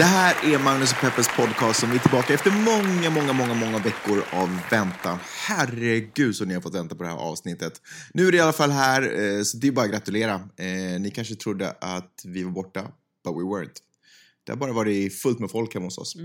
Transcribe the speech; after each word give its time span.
Det 0.00 0.04
här 0.04 0.54
är 0.54 0.58
Magnus 0.58 0.92
och 0.92 0.98
Peppes 1.00 1.28
podcast 1.36 1.80
som 1.80 1.90
är 1.90 1.98
tillbaka 1.98 2.34
efter 2.34 2.50
många, 2.50 3.10
många, 3.10 3.32
många, 3.32 3.54
många 3.54 3.78
veckor 3.78 4.24
av 4.32 4.60
väntan. 4.70 5.18
Herregud 5.48 6.36
så 6.36 6.44
ni 6.44 6.54
har 6.54 6.60
fått 6.60 6.74
vänta 6.74 6.94
på 6.94 7.02
det 7.02 7.08
här 7.08 7.16
avsnittet. 7.16 7.80
Nu 8.14 8.28
är 8.28 8.32
det 8.32 8.38
i 8.38 8.40
alla 8.40 8.52
fall 8.52 8.70
här, 8.70 9.02
eh, 9.02 9.42
så 9.42 9.56
det 9.56 9.66
är 9.68 9.72
bara 9.72 9.84
att 9.84 9.90
gratulera. 9.90 10.34
Eh, 10.34 11.00
ni 11.00 11.10
kanske 11.14 11.34
trodde 11.34 11.70
att 11.80 12.22
vi 12.24 12.42
var 12.42 12.50
borta, 12.50 12.82
but 13.24 13.34
we 13.34 13.40
weren't. 13.40 13.76
Det 14.44 14.52
har 14.52 14.56
bara 14.56 14.72
varit 14.72 15.14
fullt 15.22 15.38
med 15.38 15.50
folk 15.50 15.74
hemma 15.74 15.86
hos 15.86 15.98
oss. 15.98 16.16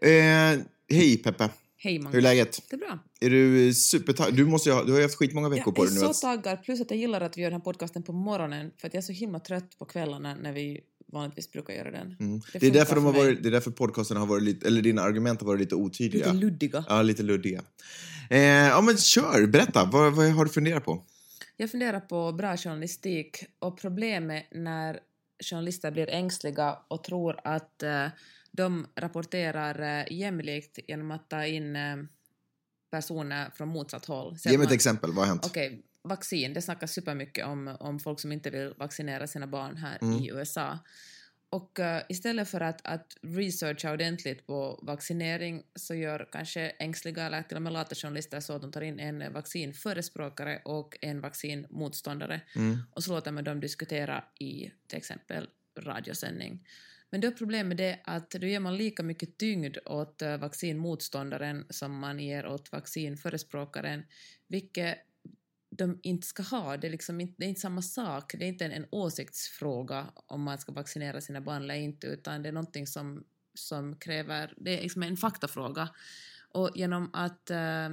Eh, 0.00 0.60
hej 0.90 1.16
Peppe, 1.24 1.48
Hej 1.76 1.98
Magnus. 1.98 2.14
hur 2.14 2.18
är 2.18 2.22
läget? 2.22 2.62
Det 2.70 2.76
är 2.76 2.78
bra. 2.78 2.98
Är 3.20 3.30
du 3.30 3.74
supertaggad? 3.74 4.34
Du, 4.34 4.46
måste 4.46 4.68
ju 4.68 4.74
ha, 4.74 4.84
du 4.84 4.92
har 4.92 4.98
ju 4.98 5.04
haft 5.04 5.16
skitmånga 5.18 5.48
veckor 5.48 5.62
Jag 5.66 5.74
på 5.74 5.82
är 5.82 5.86
dig 5.86 5.94
nu. 5.94 6.00
så 6.00 6.10
att- 6.10 6.20
taggad, 6.20 6.62
plus 6.64 6.80
att 6.80 6.90
jag 6.90 6.98
gillar 7.00 7.20
att 7.20 7.36
vi 7.38 7.42
gör 7.42 7.50
den 7.50 7.60
här 7.60 7.64
podcasten 7.64 8.02
på 8.02 8.12
morgonen 8.12 8.70
för 8.80 8.86
att 8.88 8.94
jag 8.94 9.00
är 9.02 9.06
så 9.06 9.12
himla 9.12 9.38
trött 9.40 9.78
på 9.78 9.84
kvällarna 9.84 10.34
när 10.34 10.52
vi 10.52 10.80
vanligtvis 11.12 11.50
brukar 11.50 11.74
göra 11.74 11.90
den. 11.90 12.16
Mm. 12.20 12.40
Det, 12.52 12.66
är 12.66 12.70
därför 12.70 12.94
de 12.94 13.04
har 13.04 13.12
varit, 13.12 13.42
det 13.42 13.48
är 13.48 13.50
därför 13.50 13.70
podcasten 13.70 14.16
har 14.16 14.26
varit 14.26 14.42
lite, 14.42 14.66
eller 14.66 14.82
dina 14.82 15.02
argument 15.02 15.40
har 15.40 15.46
varit 15.46 15.60
lite 15.60 15.74
otydliga. 15.74 16.26
Lite 16.26 16.46
luddiga. 16.46 16.84
Ja, 16.88 17.02
lite 17.02 17.22
luddiga. 17.22 17.62
Eh, 18.30 18.40
ja, 18.40 18.80
men 18.80 18.96
kör, 18.96 19.46
berätta. 19.46 19.84
Vad, 19.84 20.12
vad 20.12 20.26
har 20.26 20.44
du 20.44 20.50
funderat 20.50 20.84
på? 20.84 21.04
Jag 21.56 21.70
funderar 21.70 22.00
på 22.00 22.32
bra 22.32 22.56
journalistik 22.56 23.44
och 23.58 23.80
problemet 23.80 24.46
när 24.50 25.00
journalister 25.44 25.90
blir 25.90 26.08
ängsliga 26.10 26.78
och 26.88 27.04
tror 27.04 27.40
att 27.44 27.82
eh, 27.82 28.06
de 28.50 28.86
rapporterar 28.94 30.00
eh, 30.00 30.12
jämlikt 30.18 30.78
genom 30.88 31.10
att 31.10 31.30
ta 31.30 31.46
in 31.46 31.76
eh, 31.76 31.96
personer 32.90 33.50
från 33.54 33.68
motsatt 33.68 34.04
håll. 34.04 34.36
Ge 34.44 34.50
mig 34.50 34.64
ett 34.64 34.70
man- 34.70 34.74
exempel, 34.74 35.10
vad 35.12 35.18
har 35.18 35.26
hänt? 35.26 35.46
Okej, 35.46 35.82
vaccin. 36.04 36.54
Det 36.54 36.62
snackas 36.62 36.92
supermycket 36.92 37.46
om, 37.46 37.76
om 37.80 37.98
folk 37.98 38.20
som 38.20 38.32
inte 38.32 38.50
vill 38.50 38.74
vaccinera 38.76 39.26
sina 39.26 39.46
barn 39.46 39.76
här 39.76 39.98
Mm. 40.02 40.18
i 40.22 40.30
USA. 40.30 40.78
Och 41.50 41.80
eh, 41.80 42.02
istället 42.08 42.48
för 42.48 42.60
att, 42.60 42.80
att 42.86 43.16
researcha 43.22 43.92
ordentligt 43.92 44.46
på 44.46 44.80
vaccinering 44.82 45.62
så 45.74 45.94
gör 45.94 46.28
kanske 46.32 46.60
ängsliga 46.60 47.26
eller 47.26 47.42
till 47.42 47.56
och 47.56 47.62
med 47.62 47.72
lata 47.72 47.94
journalister 47.94 48.40
så 48.40 48.52
att 48.52 48.62
de 48.62 48.72
tar 48.72 48.80
in 48.80 49.00
en 49.00 49.32
vaccinförespråkare 49.32 50.62
och 50.64 50.98
en 51.00 51.20
vaccinmotståndare 51.20 52.40
Mm. 52.56 52.78
och 52.90 53.04
så 53.04 53.12
låter 53.14 53.32
man 53.32 53.44
dem 53.44 53.60
diskutera 53.60 54.24
i 54.38 54.70
till 54.86 54.98
exempel 54.98 55.48
radiosändning. 55.78 56.66
Men 57.10 57.20
då 57.20 57.28
är 57.28 57.32
problemet 57.32 57.78
det 57.78 57.98
att 58.04 58.30
då 58.30 58.46
ger 58.46 58.60
man 58.60 58.76
lika 58.76 59.02
mycket 59.02 59.38
tyngd 59.38 59.76
åt 59.84 60.22
eh, 60.22 60.36
vaccinmotståndaren 60.36 61.66
som 61.70 61.98
man 61.98 62.18
ger 62.18 62.46
åt 62.46 62.72
vaccinförespråkaren, 62.72 64.02
vilket 64.46 64.98
de 65.76 66.00
inte 66.02 66.26
ska 66.26 66.42
ha. 66.42 66.76
Det 66.76 66.86
är, 66.86 66.90
liksom 66.90 67.20
inte, 67.20 67.34
det 67.36 67.44
är 67.44 67.48
inte 67.48 67.60
samma 67.60 67.82
sak. 67.82 68.34
Det 68.38 68.44
är 68.44 68.48
inte 68.48 68.64
en, 68.64 68.72
en 68.72 68.86
åsiktsfråga 68.90 70.06
om 70.26 70.42
man 70.42 70.58
ska 70.58 70.72
vaccinera 70.72 71.20
sina 71.20 71.40
barn 71.40 71.62
eller 71.62 71.74
inte, 71.74 72.06
utan 72.06 72.42
det 72.42 72.48
är 72.48 72.52
någonting 72.52 72.86
som, 72.86 73.24
som 73.54 73.96
kräver... 73.96 74.54
Det 74.56 74.78
är 74.78 74.82
liksom 74.82 75.02
en 75.02 75.16
faktafråga. 75.16 75.88
Och 76.48 76.70
genom 76.74 77.10
att 77.12 77.50
äh, 77.50 77.88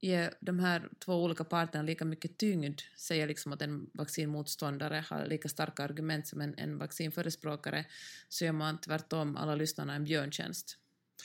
ge 0.00 0.30
de 0.40 0.58
här 0.58 0.88
två 0.98 1.24
olika 1.24 1.44
parterna 1.44 1.82
lika 1.82 2.04
mycket 2.04 2.38
tyngd, 2.38 2.80
säga 2.96 3.26
liksom 3.26 3.52
att 3.52 3.62
en 3.62 3.90
vaccinmotståndare 3.94 5.04
har 5.08 5.26
lika 5.26 5.48
starka 5.48 5.84
argument 5.84 6.26
som 6.26 6.40
en, 6.40 6.54
en 6.58 6.78
vaccinförespråkare, 6.78 7.84
så 8.28 8.44
gör 8.44 8.52
man 8.52 8.80
tvärtom 8.80 9.36
alla 9.36 9.54
lyssnarna 9.54 9.94
en 9.94 10.04
björntjänst. 10.04 10.78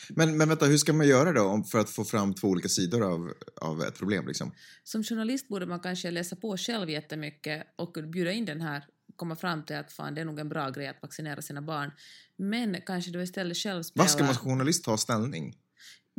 Men, 0.09 0.38
men 0.38 0.50
vänta, 0.50 0.66
hur 0.66 0.78
ska 0.78 0.94
man 0.94 1.08
göra 1.08 1.34
då 1.34 1.64
för 1.72 1.80
att 1.80 1.90
få 1.90 2.04
fram 2.04 2.34
två 2.34 2.48
olika 2.48 2.70
sidor 2.70 3.14
av, 3.14 3.34
av 3.62 3.84
ett 3.84 3.98
problem? 3.98 4.28
Liksom? 4.28 4.52
Som 4.84 5.04
journalist 5.04 5.48
borde 5.48 5.66
man 5.66 5.80
kanske 5.80 6.12
läsa 6.12 6.36
på 6.36 6.58
själv 6.58 6.90
jättemycket 6.90 7.64
och 7.78 7.92
bjuda 8.14 8.32
in 8.32 8.45
den 8.45 8.62
här, 8.62 8.84
komma 9.16 9.36
fram 9.36 9.66
till 9.66 9.76
att 9.76 9.92
fan 9.92 10.16
det 10.16 10.22
är 10.22 10.26
nog 10.26 10.39
en 10.39 10.50
bra 10.50 10.70
grej 10.70 10.88
att 10.88 11.02
vaccinera 11.02 11.42
sina 11.42 11.61
barn. 11.61 11.92
Men 12.38 12.77
kanske 12.86 13.11
då 13.11 13.22
istället 13.22 13.58
själv 13.58 13.83
spela... 13.83 14.04
Vad 14.04 14.11
ska 14.11 14.23
man 14.23 14.36
som 14.36 14.50
journalist 14.50 14.83
ta 14.83 14.98
ställning? 14.98 15.55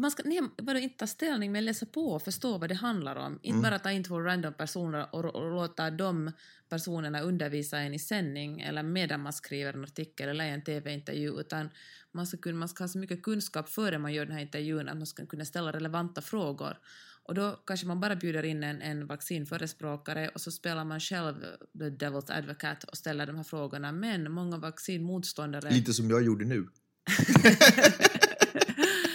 Man 0.01 0.11
ska 0.11 0.23
nej, 0.27 0.41
bara 0.63 0.81
inte 0.81 0.97
ta 0.97 1.07
ställning 1.07 1.53
men 1.53 1.65
läsa 1.65 1.87
på 1.87 2.13
och 2.13 2.23
förstå 2.23 2.59
vad 2.59 2.69
det 2.69 2.75
handlar 2.75 3.17
om. 3.17 3.33
Inte 3.33 3.49
Mm. 3.49 3.63
bara 3.63 3.79
ta 3.79 3.91
in 3.91 4.05
två 4.05 4.21
random 4.21 4.55
personer 4.55 5.15
och, 5.15 5.25
och 5.25 5.51
låta 5.51 5.91
de 5.91 6.33
personerna 6.69 7.21
undervisa 7.21 7.79
en 7.79 7.95
i 7.95 7.99
sändning 7.99 8.61
eller 8.61 8.83
medan 8.83 9.21
man 9.21 9.33
skriver 9.33 9.73
en 9.73 9.85
artikel 9.85 10.29
eller 10.29 10.45
en 10.45 10.65
TV-intervju 10.65 11.41
utan 11.41 11.71
man 12.13 12.27
ska, 12.27 12.37
kunna, 12.37 12.59
man 12.59 12.69
ska 12.69 12.85
ha 12.85 12.89
så 12.89 12.99
mycket 12.99 13.23
kunskap 13.23 13.69
före 13.69 13.99
man 13.99 14.13
gör 14.13 14.27
den 14.27 14.35
här 14.35 14.43
intervjun 14.43 14.89
att 14.89 14.97
man 14.97 15.07
ska 15.07 15.27
kunna 15.27 15.45
ställa 15.45 15.73
relevanta 15.73 16.23
frågor. 16.23 16.79
Och 17.23 17.35
då 17.35 17.63
kanske 17.67 17.87
man 17.87 18.01
bara 18.01 18.17
bjuder 18.17 18.43
in 18.43 18.63
en, 18.63 18.83
en 18.83 19.07
vaccinförespråkare 19.07 20.29
och 20.29 20.41
så 20.41 20.51
spelar 20.51 20.85
man 20.85 21.01
själv 21.01 21.35
the 21.79 21.85
devil's 21.85 22.39
advocate 22.39 22.87
och 22.87 22.97
ställer 22.97 23.27
de 23.27 23.37
här 23.37 23.45
frågorna. 23.45 23.93
Men 23.93 24.33
många 24.33 24.59
vaccinmotståndare... 24.59 25.71
Lite 25.71 25.93
som 25.93 26.11
jag 26.11 26.23
gjorde 26.23 26.45
nu. 26.45 26.67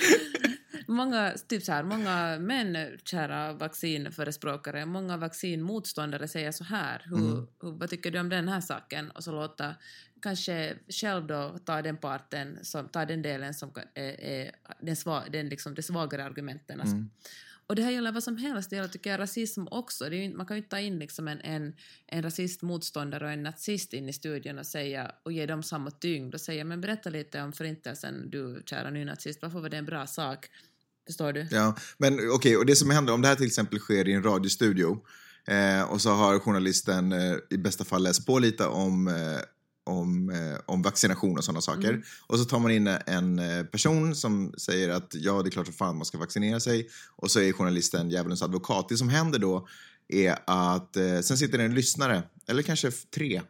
många, 0.88 1.34
typ 1.48 1.64
så 1.64 1.72
här, 1.72 1.84
många 1.84 2.40
män, 2.40 2.98
kära 3.04 3.54
vaccinförespråkare, 3.54 4.86
många 4.86 5.18
vaccinmotståndare 5.18 6.28
säger 6.28 6.52
så 6.52 6.64
här, 6.64 7.02
hur, 7.06 7.18
Mm. 7.18 7.48
hur, 7.62 7.72
vad 7.72 7.90
tycker 7.90 8.12
du 8.12 8.20
om 8.20 8.30
den 8.30 8.48
här 8.48 8.62
saken? 8.62 9.12
Och 9.12 9.24
så 9.24 9.32
låta 9.32 9.76
kanske 10.22 10.76
själv 10.90 11.28
då 11.28 11.58
ta 11.66 11.82
den 11.82 11.98
parten, 11.98 12.60
som, 12.62 12.88
ta 12.88 13.06
den 13.06 13.22
delen 13.22 13.54
som 13.54 13.72
är, 13.94 14.22
är 14.22 14.52
den, 14.80 14.96
sva, 14.96 15.24
den 15.30 15.50
liksom, 15.50 15.76
de 15.76 15.82
svagare 15.82 16.24
argumenten. 16.24 16.80
Alltså. 16.80 16.96
Mm. 16.96 17.10
Och 17.68 17.76
det 17.76 17.84
här 17.84 17.92
gäller 17.92 18.12
vad 18.12 18.24
som 18.24 18.38
helst, 18.38 18.70
det 18.70 18.76
gäller 18.76 18.90
tycker 18.90 19.10
jag 19.10 19.20
rasism 19.20 19.66
också. 19.72 20.14
Ju, 20.14 20.34
man 20.34 20.46
kan 20.46 20.58
ju 20.58 20.60
inte 20.60 20.70
ta 20.70 20.80
in 20.80 21.00
liksom 21.00 21.28
en, 21.28 21.42
en, 21.42 21.76
en 22.08 22.24
rasistmotståndare 22.24 23.26
och 23.26 23.32
en 23.32 23.44
nazist 23.44 23.94
in 23.94 24.10
i 24.10 24.14
studion 24.14 24.60
och, 24.60 24.66
säga, 24.66 25.12
och 25.24 25.32
ge 25.32 25.46
dem 25.46 25.64
samma 25.64 25.92
tyngd 25.92 26.34
och 26.34 26.42
säga 26.42 26.64
men 26.64 26.82
berätta 26.82 27.10
lite 27.10 27.42
om 27.42 27.54
förintelsen 27.54 28.30
du 28.30 28.64
kära 28.66 28.90
nynazist, 28.90 29.42
varför 29.42 29.60
var 29.60 29.70
det 29.70 29.78
en 29.78 29.86
bra 29.86 30.08
sak? 30.08 30.50
Förstår 31.06 31.34
du? 31.34 31.48
Ja, 31.52 31.76
men 31.98 32.30
okej, 32.32 32.58
och 32.58 32.66
det 32.66 32.76
som 32.76 32.90
händer 32.90 33.14
om 33.14 33.22
det 33.22 33.28
här 33.28 33.36
till 33.36 33.46
exempel 33.46 33.80
sker 33.80 34.08
i 34.08 34.14
en 34.14 34.24
radiostudio 34.24 34.98
eh, 35.48 35.82
och 35.82 36.02
så 36.02 36.10
har 36.10 36.40
journalisten 36.40 37.12
eh, 37.12 37.36
i 37.50 37.58
bästa 37.58 37.84
fall 37.84 38.04
läst 38.04 38.26
på 38.26 38.40
lite 38.40 38.66
om, 38.66 39.08
eh, 39.08 39.40
om, 39.86 40.30
eh, 40.30 40.60
om 40.66 40.82
vaccination 40.82 41.38
och 41.38 41.44
sådana 41.44 41.62
saker. 41.62 41.90
Mm. 41.90 42.04
Och 42.28 42.40
så 42.40 42.46
tar 42.46 42.60
man 42.60 42.72
in 42.72 42.88
en 42.88 43.40
eh, 43.40 43.64
person 43.64 44.16
som 44.16 44.54
säger 44.58 44.90
att 44.90 45.16
ja, 45.16 45.42
det 45.42 45.50
är 45.50 45.52
klart 45.52 45.70
att 45.70 45.76
fan 45.76 45.96
man 45.96 46.06
ska 46.06 46.18
vaccinera 46.18 46.60
sig. 46.60 46.90
Och 47.16 47.32
så 47.32 47.40
är 47.40 47.52
journalisten 47.52 48.10
djävulens 48.10 48.42
advokat. 48.42 48.90
Det 48.90 48.98
som 48.98 49.10
händer 49.10 49.40
då 49.40 49.68
är 50.08 50.38
att 50.48 50.98
eh, 50.98 51.20
sen 51.20 51.38
sitter 51.38 51.58
det 51.58 51.64
en 51.64 51.76
lyssnare, 51.76 52.24
eller 52.48 52.64
kanske 52.64 52.92
tre, 52.92 53.42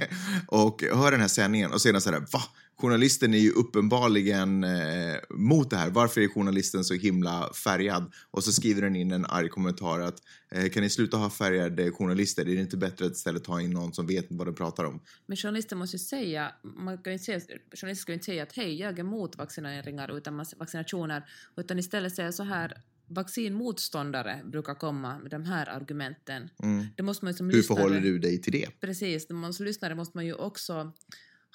och 0.48 0.84
hör 0.92 1.10
den 1.10 1.20
här 1.20 1.28
sändningen 1.28 1.72
och 1.72 1.82
säger 1.82 2.00
så 2.00 2.10
här, 2.10 2.20
va? 2.32 2.42
Journalisten 2.76 3.34
är 3.34 3.38
ju 3.38 3.50
uppenbarligen 3.50 4.64
eh, 4.64 5.16
mot 5.30 5.70
det 5.70 5.76
här. 5.76 5.90
Varför 5.90 6.20
är 6.20 6.28
journalisten 6.28 6.84
så 6.84 6.94
himla 6.94 7.52
färgad? 7.64 8.12
Och 8.30 8.44
så 8.44 8.52
skriver 8.52 8.82
den 8.82 8.96
in 8.96 9.12
en 9.12 9.26
arg 9.26 9.48
kommentar 9.48 10.00
att 10.00 10.22
eh, 10.50 10.68
kan 10.68 10.82
ni 10.82 10.90
sluta 10.90 11.16
ha 11.16 11.30
färgade 11.30 11.90
journalister? 11.90 12.42
Är 12.48 12.54
det 12.54 12.60
inte 12.60 12.76
bättre 12.76 13.06
att 13.06 13.12
istället 13.12 13.44
ta 13.44 13.60
in 13.60 13.70
någon 13.70 13.92
som 13.94 14.06
vet 14.06 14.26
vad 14.30 14.46
de 14.46 14.54
pratar 14.54 14.84
om? 14.84 15.00
Men 15.26 15.36
journalister 15.36 15.76
måste 15.76 15.94
ju 15.96 15.98
säga, 15.98 16.52
man 16.62 16.98
kan 16.98 17.12
ju 17.12 17.18
säga, 17.18 17.40
journalister 17.74 17.94
ska 18.02 18.12
ju 18.12 18.14
inte 18.14 18.24
säga 18.24 18.42
att 18.42 18.52
hej, 18.56 18.74
jag 18.80 18.98
är 18.98 19.00
emot 19.00 19.36
vaccineringar 19.36 20.16
utan 20.16 20.44
vaccinationer, 20.56 21.24
utan 21.56 21.78
istället 21.78 22.14
säga 22.14 22.32
så 22.32 22.42
här, 22.42 22.72
vaccinmotståndare 23.08 24.40
brukar 24.44 24.74
komma 24.74 25.18
med 25.18 25.30
de 25.30 25.44
här 25.44 25.68
argumenten. 25.68 26.48
Mm. 26.62 26.86
Det 26.96 27.02
måste 27.02 27.24
man 27.24 27.34
som 27.34 27.50
Hur 27.50 27.56
lyssnare- 27.56 27.76
förhåller 27.76 28.00
du 28.00 28.18
dig 28.18 28.40
till 28.40 28.52
det? 28.52 28.80
Precis, 28.80 29.26
som 29.28 29.64
lyssnare 29.66 29.94
måste 29.94 30.16
man 30.16 30.26
ju 30.26 30.34
också 30.34 30.92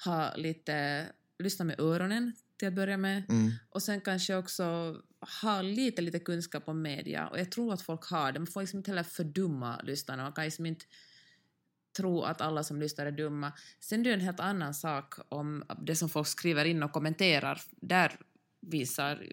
ha 0.04 0.34
lite, 0.36 1.06
lyssna 1.38 1.64
med 1.64 1.80
öronen 1.80 2.32
till 2.56 2.68
att 2.68 2.74
börja 2.74 2.96
med 2.96 3.22
Mm. 3.28 3.52
och 3.68 3.82
sen 3.82 4.00
kanske 4.00 4.36
också 4.36 4.96
ha 5.42 5.62
lite, 5.62 6.02
lite 6.02 6.18
kunskap 6.18 6.68
om 6.68 6.82
media 6.82 7.28
och 7.28 7.38
jag 7.38 7.50
tror 7.50 7.72
att 7.72 7.82
folk 7.82 8.04
har 8.04 8.32
det, 8.32 8.38
man 8.38 8.46
får 8.46 8.60
liksom 8.60 8.78
inte 8.78 8.90
heller 8.90 9.02
fördumma 9.02 9.80
lyssnarna, 9.84 10.22
man 10.22 10.32
kan 10.32 10.44
liksom 10.44 10.66
inte 10.66 10.84
tro 11.96 12.22
att 12.22 12.40
alla 12.40 12.64
som 12.64 12.80
lyssnar 12.80 13.06
är 13.06 13.12
dumma. 13.12 13.52
Sen 13.80 14.00
är 14.00 14.04
det 14.04 14.12
en 14.12 14.20
helt 14.20 14.40
annan 14.40 14.74
sak 14.74 15.14
om 15.28 15.64
det 15.82 15.96
som 15.96 16.08
folk 16.08 16.26
skriver 16.26 16.64
in 16.64 16.82
och 16.82 16.92
kommenterar, 16.92 17.62
där 17.70 18.20
visar, 18.60 19.26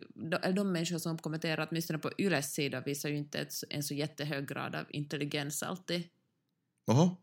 de, 0.53 0.71
människor 0.71 0.97
som 0.97 1.17
kommenterar, 1.17 1.67
åtminstone 1.69 1.99
på 1.99 2.11
Yles 2.17 2.53
sida, 2.53 2.81
visar 2.81 3.09
ju 3.09 3.17
inte 3.17 3.47
en 3.69 3.83
så 3.83 3.93
jättehög 3.93 4.47
grad 4.47 4.75
av 4.75 4.85
intelligens 4.89 5.63
alltid. 5.63 6.03
Jaha? 6.85 7.15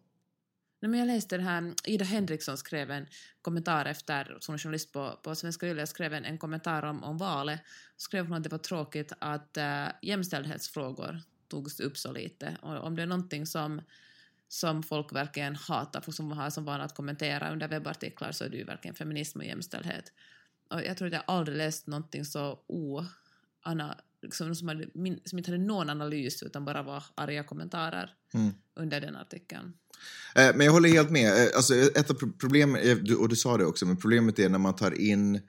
Nej, 0.84 0.90
men 0.90 1.00
jag 1.00 1.06
läste 1.06 1.36
det 1.36 1.42
här, 1.42 1.74
Ida 1.84 2.04
Henriksson 2.04 2.56
skrev 2.56 2.90
en 2.90 3.06
kommentar 3.42 3.84
efter, 3.84 4.36
som 4.40 4.58
journalist 4.58 4.92
på, 4.92 5.18
på 5.22 5.34
Svenska 5.34 5.66
Yle, 5.66 5.86
skrev 5.86 6.14
en, 6.14 6.24
en 6.24 6.38
kommentar 6.38 6.82
om, 6.82 7.04
om 7.04 7.18
valet. 7.18 7.60
Skrev 7.96 8.26
hon 8.26 8.36
att 8.36 8.42
det 8.42 8.48
var 8.48 8.58
tråkigt 8.58 9.12
att 9.18 9.56
äh, 9.56 9.86
jämställdhetsfrågor 10.02 11.20
togs 11.48 11.80
upp 11.80 11.96
så 11.96 12.12
lite. 12.12 12.56
Och 12.62 12.84
om 12.84 12.96
det 12.96 13.02
är 13.02 13.06
någonting 13.06 13.46
som, 13.46 13.82
som 14.48 14.82
folk 14.82 15.12
verkligen 15.12 15.56
hatar, 15.56 16.00
folk 16.00 16.16
som 16.16 16.32
har 16.32 16.50
som 16.50 16.64
vana 16.64 16.84
att 16.84 16.94
kommentera 16.94 17.52
under 17.52 17.68
webbartiklar, 17.68 18.32
så 18.32 18.44
är 18.44 18.48
det 18.48 18.56
ju 18.56 18.64
verkligen 18.64 18.94
feminism 18.94 19.38
och 19.38 19.46
jämställdhet. 19.46 20.12
Och 20.70 20.82
jag 20.82 20.96
tror 20.96 21.08
att 21.08 21.14
jag 21.14 21.24
aldrig 21.26 21.58
läst 21.58 21.86
någonting 21.86 22.24
så 22.24 22.60
o... 22.66 23.04
Anna, 23.66 23.98
liksom, 24.24 24.54
som, 24.54 24.68
hade, 24.68 24.86
som 25.24 25.38
inte 25.38 25.50
hade 25.50 25.64
någon 25.64 25.90
analys 25.90 26.42
utan 26.42 26.64
bara 26.64 26.82
var 26.82 27.04
arga 27.14 27.44
kommentarer 27.44 28.10
Mm. 28.34 28.50
under 28.80 29.00
den 29.00 29.16
artikeln. 29.16 29.72
Eh, 30.36 30.56
Men 30.56 30.66
jag 30.66 30.72
håller 30.72 30.88
helt 30.88 31.10
med. 31.10 31.42
Eh, 31.46 31.48
Alltså, 31.56 31.74
ett 31.74 32.10
av 32.10 32.14
pro- 32.14 32.32
problemen, 32.38 32.80
eh, 32.82 33.14
och 33.18 33.28
du 33.28 33.36
sa 33.36 33.56
det 33.56 33.64
också, 33.66 33.86
men 33.86 33.96
problemet 33.96 34.38
är 34.38 34.48
när 34.48 34.58
man 34.58 34.76
tar 34.76 35.00
in 35.00 35.40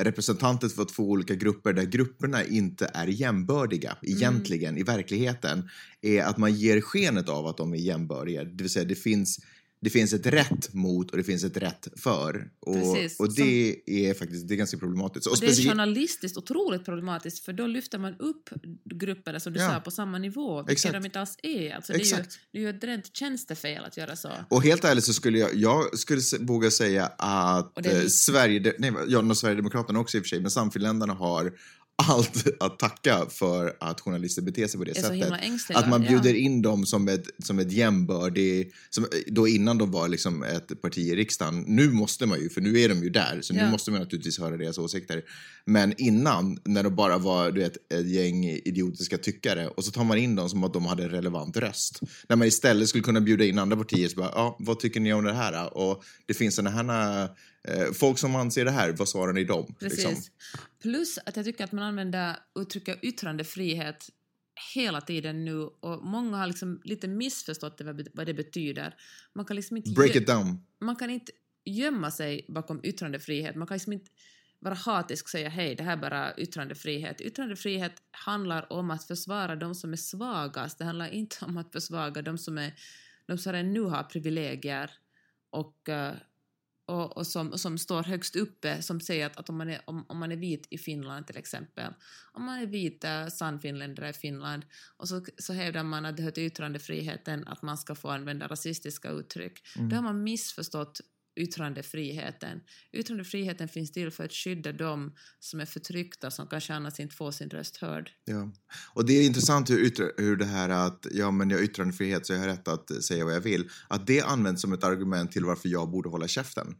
representanter 0.00 0.68
för 0.68 0.84
två 0.84 1.10
olika 1.10 1.34
grupper 1.34 1.72
där 1.72 1.84
grupperna 1.84 2.44
inte 2.44 2.90
är 2.94 3.06
jämbördiga 3.06 3.96
egentligen 4.02 4.78
i 4.78 4.82
verkligheten 4.82 5.68
är 6.02 6.22
att 6.22 6.38
man 6.38 6.54
ger 6.54 6.80
skenet 6.80 7.28
av 7.28 7.46
att 7.46 7.56
de 7.56 7.72
är 7.72 7.76
jämbördiga. 7.78 8.44
Det 8.44 8.62
vill 8.62 8.70
säga 8.70 8.84
det 8.84 8.94
finns 8.94 9.40
det 9.80 9.90
finns 9.90 10.12
ett 10.12 10.26
rätt 10.26 10.74
mot 10.74 11.10
och 11.10 11.16
det 11.16 11.24
finns 11.24 11.44
ett 11.44 11.56
rätt 11.56 11.88
för. 11.96 12.50
Och, 12.60 12.74
Precis. 12.74 13.20
och 13.20 13.34
det 13.34 13.76
är 13.86 14.14
faktiskt 14.14 14.48
det 14.48 14.54
är 14.54 14.56
ganska 14.56 14.78
problematiskt. 14.78 15.26
Och 15.26 15.32
Och 15.32 15.38
det 15.40 15.46
är 15.46 15.68
journalistiskt 15.68 16.38
otroligt 16.38 16.84
problematiskt 16.84 17.44
för 17.44 17.52
då 17.52 17.66
lyfter 17.66 17.98
man 17.98 18.14
upp 18.18 18.50
grupperna 18.84 19.40
som 19.40 19.52
du 19.52 19.60
Ja. 19.60 19.68
sa 19.70 19.80
på 19.80 19.90
samma 19.90 20.18
nivå, 20.18 20.62
vilket 20.62 20.92
de 20.92 21.04
inte 21.04 21.20
alls 21.20 21.36
är. 21.42 21.74
Alltså, 21.74 21.92
det, 21.92 21.98
är 21.98 22.04
ju, 22.04 22.22
det 22.52 22.58
är 22.58 22.62
ju 22.62 22.70
ett 22.70 22.84
rent 22.84 23.16
tjänstefel 23.16 23.84
att 23.84 23.96
göra 23.96 24.16
så. 24.16 24.30
Och 24.50 24.62
helt 24.62 24.84
ärligt 24.84 25.04
så 25.04 25.12
skulle 25.12 25.38
jag, 25.38 25.54
jag 25.54 25.98
skulle 25.98 26.20
våga 26.40 26.70
säga 26.70 27.06
att 27.18 27.86
eh, 27.86 28.06
Sverige, 28.06 28.74
nej, 28.78 28.92
ja, 29.08 29.34
Sverigedemokraterna 29.34 30.00
också 30.00 30.16
i 30.16 30.20
och 30.20 30.24
för 30.24 30.28
sig, 30.28 30.40
men 30.40 30.50
Samfinländarna 30.50 31.14
har 31.14 31.52
allt 32.02 32.46
att 32.60 32.78
tacka 32.78 33.26
för 33.30 33.76
att 33.80 34.00
journalister 34.00 34.42
beter 34.42 34.66
sig 34.66 34.78
på 34.78 34.84
det 34.84 34.94
så 34.94 35.00
sättet. 35.00 35.76
Att 35.76 35.88
man 35.88 36.00
bjuder 36.00 36.30
ja. 36.30 36.36
in 36.36 36.62
dem 36.62 36.86
som 36.86 37.08
ett, 37.08 37.26
som 37.44 37.58
ett 37.58 37.72
jämbördig, 37.72 38.72
som, 38.90 39.06
då 39.26 39.48
innan 39.48 39.78
de 39.78 39.90
var 39.90 40.08
liksom 40.08 40.42
ett 40.42 40.82
parti 40.82 40.98
i 40.98 41.16
riksdagen. 41.16 41.64
Nu 41.66 41.90
måste 41.90 42.26
man 42.26 42.40
ju, 42.40 42.48
för 42.48 42.60
nu 42.60 42.80
är 42.80 42.88
de 42.88 43.02
ju 43.02 43.10
där, 43.10 43.38
så 43.42 43.54
nu 43.54 43.60
Ja. 43.60 43.70
måste 43.70 43.90
man 43.90 44.00
naturligtvis 44.00 44.38
höra 44.38 44.56
deras 44.56 44.78
åsikter. 44.78 45.22
Men 45.64 45.94
innan, 45.98 46.58
när 46.64 46.82
de 46.82 46.94
bara 46.96 47.18
var 47.18 47.50
du 47.50 47.60
vet, 47.60 47.92
ett 47.92 48.08
gäng 48.08 48.44
idiotiska 48.44 49.18
tyckare, 49.18 49.68
och 49.68 49.84
så 49.84 49.90
tar 49.90 50.04
man 50.04 50.18
in 50.18 50.36
dem 50.36 50.48
som 50.48 50.64
att 50.64 50.72
de 50.72 50.86
hade 50.86 51.02
en 51.02 51.10
relevant 51.10 51.56
röst. 51.56 52.00
När 52.28 52.36
man 52.36 52.48
istället 52.48 52.88
skulle 52.88 53.04
kunna 53.04 53.20
bjuda 53.20 53.44
in 53.44 53.58
andra 53.58 53.76
partier, 53.76 54.08
så 54.08 54.16
bara, 54.16 54.32
ja, 54.34 54.56
vad 54.58 54.80
tycker 54.80 55.00
ni 55.00 55.12
om 55.12 55.24
det 55.24 55.32
här? 55.32 55.76
Och 55.76 56.02
det 56.26 56.34
finns 56.34 56.54
såna 56.54 56.70
här, 56.70 57.28
folk 57.94 58.18
som 58.18 58.36
anser 58.36 58.64
det 58.64 58.70
här, 58.70 58.92
vad 58.92 59.08
svarar 59.08 59.32
ni 59.32 59.44
dem? 59.44 59.74
Precis. 59.78 60.04
Liksom? 60.04 60.24
Plus 60.82 61.18
att 61.26 61.36
jag 61.36 61.44
tycker 61.44 61.64
att 61.64 61.72
man 61.72 61.84
använder 61.84 62.36
uttrycket 62.58 63.04
yttrandefrihet 63.04 64.08
hela 64.74 65.00
tiden 65.00 65.44
nu 65.44 65.58
och 65.60 66.04
många 66.04 66.36
har 66.36 66.46
liksom 66.46 66.80
lite 66.84 67.08
missförstått 67.08 67.78
det, 67.78 68.06
vad 68.14 68.26
det 68.26 68.34
betyder. 68.34 68.94
Man 69.34 69.44
kan 69.44 69.56
liksom 69.56 69.76
inte 69.76 69.90
Break 69.90 70.16
it 70.16 70.26
down. 70.26 70.66
man 70.80 70.96
kan 70.96 71.10
inte 71.10 71.32
gömma 71.64 72.10
sig 72.10 72.46
bakom 72.48 72.80
yttrandefrihet. 72.82 73.56
Man 73.56 73.66
kan 73.68 73.74
liksom 73.74 73.92
inte 73.92 74.10
vara 74.58 74.74
hatisk 74.74 75.24
och 75.24 75.30
säga 75.30 75.48
hej, 75.48 75.74
det 75.74 75.82
här 75.82 75.92
är 75.92 75.96
bara 75.96 76.36
yttrandefrihet. 76.36 77.20
Yttrandefrihet 77.20 78.02
handlar 78.10 78.72
om 78.72 78.90
att 78.90 79.04
försvara 79.04 79.56
de 79.56 79.74
som 79.74 79.92
är 79.92 79.96
svagast. 79.96 80.78
Det 80.78 80.84
handlar 80.84 81.08
inte 81.08 81.44
om 81.44 81.56
att 81.56 81.72
försvaga 81.72 82.22
de 82.22 82.38
som, 82.38 82.58
är, 82.58 82.74
de 83.26 83.38
som 83.38 83.52
redan 83.52 83.72
nu 83.72 83.80
har 83.80 84.02
privilegier 84.02 84.90
och, 85.50 85.88
eh, 85.88 86.14
och, 86.88 87.16
och 87.16 87.26
som, 87.26 87.58
som 87.58 87.78
står 87.78 88.02
högst 88.02 88.36
uppe, 88.36 88.82
som 88.82 89.00
säger 89.00 89.26
att, 89.26 89.36
att 89.36 89.48
om, 89.48 89.58
man 89.58 89.68
är, 89.68 89.80
om, 89.84 90.04
om 90.08 90.18
man 90.18 90.32
är 90.32 90.36
vit 90.36 90.66
i 90.70 90.78
Finland 90.78 91.26
till 91.26 91.36
exempel, 91.36 91.92
om 92.32 92.44
man 92.44 92.58
är 92.58 92.66
vit 92.66 93.04
uh, 93.04 93.28
sann 93.28 93.60
finländare 93.60 94.08
i 94.08 94.12
Finland, 94.12 94.66
och 94.96 95.08
så, 95.08 95.24
så 95.38 95.52
hävdar 95.52 95.82
man 95.82 96.04
att 96.04 96.16
det 96.16 96.22
hör 96.22 96.30
till 96.30 96.46
yttrandefriheten 96.46 97.48
att 97.48 97.62
man 97.62 97.78
ska 97.78 97.94
få 97.94 98.08
använda 98.08 98.46
rasistiska 98.46 99.10
uttryck. 99.10 99.66
Då 99.76 99.96
har 99.96 100.02
man 100.02 100.22
missförstått 100.22 101.00
yttrandefriheten. 101.38 102.60
Yttrandefriheten 102.92 103.68
finns 103.68 103.92
till 103.92 104.10
för 104.10 104.24
att 104.24 104.32
skydda 104.32 104.72
dem 104.72 105.14
som 105.38 105.60
är 105.60 105.66
förtryckta, 105.66 106.30
som 106.30 106.46
kanske 106.46 106.74
annars 106.74 107.00
inte 107.00 107.14
får 107.14 107.30
sin 107.30 107.50
röst 107.50 107.76
hörd. 107.76 108.10
Ja. 108.24 108.52
Och 108.94 109.06
det 109.06 109.12
är 109.12 109.26
intressant 109.26 109.70
hur, 109.70 109.84
yttra, 109.84 110.06
hur 110.16 110.36
det 110.36 110.44
här 110.44 110.68
att 110.68 111.06
ja, 111.10 111.30
men 111.30 111.50
jag 111.50 111.58
har 111.58 111.64
yttrandefrihet 111.64 112.26
så 112.26 112.32
jag 112.32 112.40
har 112.40 112.46
rätt 112.46 112.68
att 112.68 113.04
säga 113.04 113.24
vad 113.24 113.34
jag 113.34 113.40
vill, 113.40 113.68
att 113.88 114.06
det 114.06 114.20
används 114.20 114.62
som 114.62 114.72
ett 114.72 114.84
argument 114.84 115.32
till 115.32 115.44
varför 115.44 115.68
jag 115.68 115.90
borde 115.90 116.08
hålla 116.08 116.28
käften. 116.28 116.74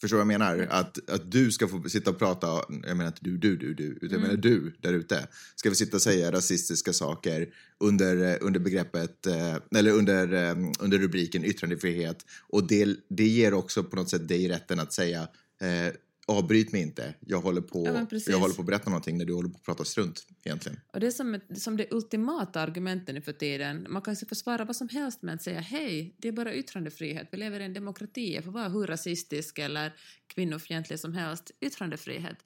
Förstår 0.00 0.16
vad 0.16 0.20
jag 0.20 0.26
menar? 0.26 0.66
Att, 0.70 1.10
att 1.10 1.30
du 1.32 1.52
ska 1.52 1.68
få 1.68 1.88
sitta 1.88 2.10
och 2.10 2.18
prata, 2.18 2.46
jag 2.68 2.96
menar 2.96 3.06
inte 3.06 3.20
du, 3.20 3.38
du, 3.38 3.56
du, 3.56 3.74
du, 3.74 3.84
utan 3.84 4.10
jag 4.10 4.20
menar 4.20 4.36
du 4.36 4.72
där 4.80 4.92
ute, 4.92 5.28
ska 5.56 5.68
få 5.68 5.74
sitta 5.74 5.96
och 5.96 6.02
säga 6.02 6.32
rasistiska 6.32 6.92
saker 6.92 7.48
under, 7.80 8.32
eh, 8.32 8.36
under 8.40 8.60
begreppet, 8.60 9.26
eh, 9.26 9.56
eller 9.76 9.92
under, 9.92 10.32
eh, 10.32 10.56
under 10.78 10.98
rubriken 10.98 11.44
yttrandefrihet. 11.44 12.26
Och 12.48 12.66
det, 12.66 12.96
det 13.08 13.26
ger 13.26 13.54
också 13.54 13.84
på 13.84 13.96
något 13.96 14.10
sätt 14.10 14.28
dig 14.28 14.48
rätten 14.48 14.80
att 14.80 14.92
säga 14.92 15.28
eh, 15.60 15.94
avbryt 16.28 16.72
mig 16.72 16.82
inte, 16.82 17.14
jag 17.20 17.40
håller, 17.40 17.60
på, 17.60 17.86
Ja, 17.86 18.06
jag 18.26 18.38
håller 18.38 18.54
på 18.54 18.62
att 18.62 18.66
berätta 18.66 18.90
någonting 18.90 19.18
när 19.18 19.24
du 19.24 19.32
håller 19.32 19.48
på 19.48 19.56
att 19.56 19.64
prata 19.64 19.84
strunt 19.84 20.26
egentligen. 20.44 20.80
Och 20.92 21.00
det 21.00 21.06
är 21.06 21.10
som, 21.10 21.34
ett, 21.34 21.62
som 21.62 21.76
det 21.76 21.86
ultimata 21.90 22.60
argumentet 22.60 23.14
nu 23.14 23.22
för 23.22 23.32
tiden. 23.32 23.86
Man 23.90 24.02
kan 24.02 24.16
försvara 24.16 24.64
vad 24.64 24.76
som 24.76 24.88
helst 24.88 25.22
med 25.22 25.34
att 25.34 25.42
säga 25.42 25.60
hej, 25.60 26.14
det 26.18 26.28
är 26.28 26.32
bara 26.32 26.54
yttrandefrihet, 26.54 27.28
vi 27.32 27.36
lever 27.38 27.60
i 27.60 27.64
en 27.64 27.74
demokrati, 27.74 28.34
jag 28.34 28.44
får 28.44 28.52
vara 28.52 28.68
hur 28.68 28.86
rasistisk 28.86 29.58
eller 29.58 29.94
kvinnofientlig 30.26 31.00
som 31.00 31.12
helst. 31.12 31.50
Yttrandefrihet. 31.60 32.38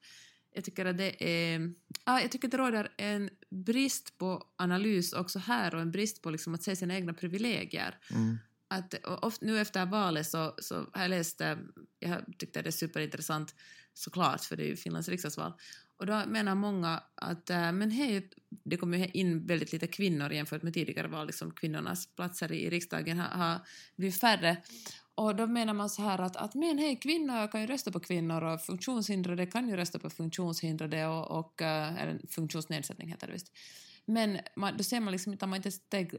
Jag 0.55 0.65
tycker 0.65 0.87
att 0.87 0.99
det 0.99 1.25
är... 1.25 1.73
Ja, 2.05 2.21
jag 2.21 2.31
tycker 2.31 2.49
att 2.49 2.53
det 2.53 2.59
råder 2.59 2.93
en 2.97 3.31
brist 3.51 4.19
på 4.19 4.45
analys 4.57 5.13
också 5.13 5.39
här 5.39 5.75
och 5.75 5.81
en 5.81 5.91
brist 5.91 6.23
på 6.23 6.31
liksom 6.31 6.55
att 6.55 6.63
se 6.63 6.77
sina 6.77 6.95
egna 6.95 7.15
privilegier. 7.15 7.99
Mm. 8.11 8.39
Att, 8.71 8.95
oft, 9.23 9.41
nu 9.41 9.61
efter 9.61 9.87
valet 9.87 10.27
så, 10.27 10.55
så 10.59 10.75
har 10.75 11.03
jag 11.03 11.09
läst, 11.09 11.41
jag 11.99 12.25
tyckte 12.39 12.63
det 12.63 12.69
är 12.69 12.73
superintressant 12.73 13.55
såklart 13.95 14.45
för 14.45 14.57
det 14.57 14.63
är 14.63 14.69
ju 14.69 14.77
Finlands 14.77 15.09
riksdagsval, 15.09 15.53
och 16.01 16.07
då 16.07 16.23
menar 16.27 16.55
många 16.55 17.03
att 17.15 17.51
eh, 17.51 17.73
men 17.73 17.91
hej, 17.91 18.31
det 18.49 18.77
kommer 18.77 18.99
ju 18.99 19.07
in 19.07 19.47
väldigt 19.47 19.73
lite 19.73 19.87
kvinnor 19.87 20.33
jämfört 20.33 20.63
med 20.63 20.75
tidigare 20.75 21.09
val, 21.09 21.27
liksom 21.27 21.51
kvinnornas 21.51 22.07
platser 22.07 22.53
i 22.53 22.71
riksdagen 22.71 23.19
har, 23.19 23.29
har 23.29 23.61
blivit 23.97 24.21
färre. 24.21 24.57
Och 25.15 25.37
då 25.37 25.47
menar 25.47 25.75
man 25.75 25.91
så 25.91 26.03
här 26.03 26.19
att, 26.19 26.37
att 26.37 26.55
men 26.55 26.79
hej, 26.79 26.97
kvinnor 26.97 27.51
kan 27.51 27.61
ju 27.61 27.67
rösta 27.67 27.93
på 27.93 28.01
kvinnor 28.01 28.43
och 28.43 28.63
funktionshindrade 28.63 29.47
kan 29.47 29.69
ju 29.69 29.77
rösta 29.77 29.99
på 29.99 30.11
funktionshindrade 30.11 31.07
och, 31.07 31.39
och 31.39 31.63
eh, 31.63 32.03
eller 32.03 32.21
funktionsnedsättning 32.29 33.09
heter 33.09 33.27
det 33.27 33.33
visst. 33.33 33.53
Men 34.05 34.39
man, 34.57 34.77
då 34.77 34.85
ser 34.85 35.01
man 35.01 35.13
liksom 35.13 35.33
inte, 35.33 35.47
man 35.47 35.57
inte 35.57 35.69
ett 35.69 35.75
steg 35.75 36.15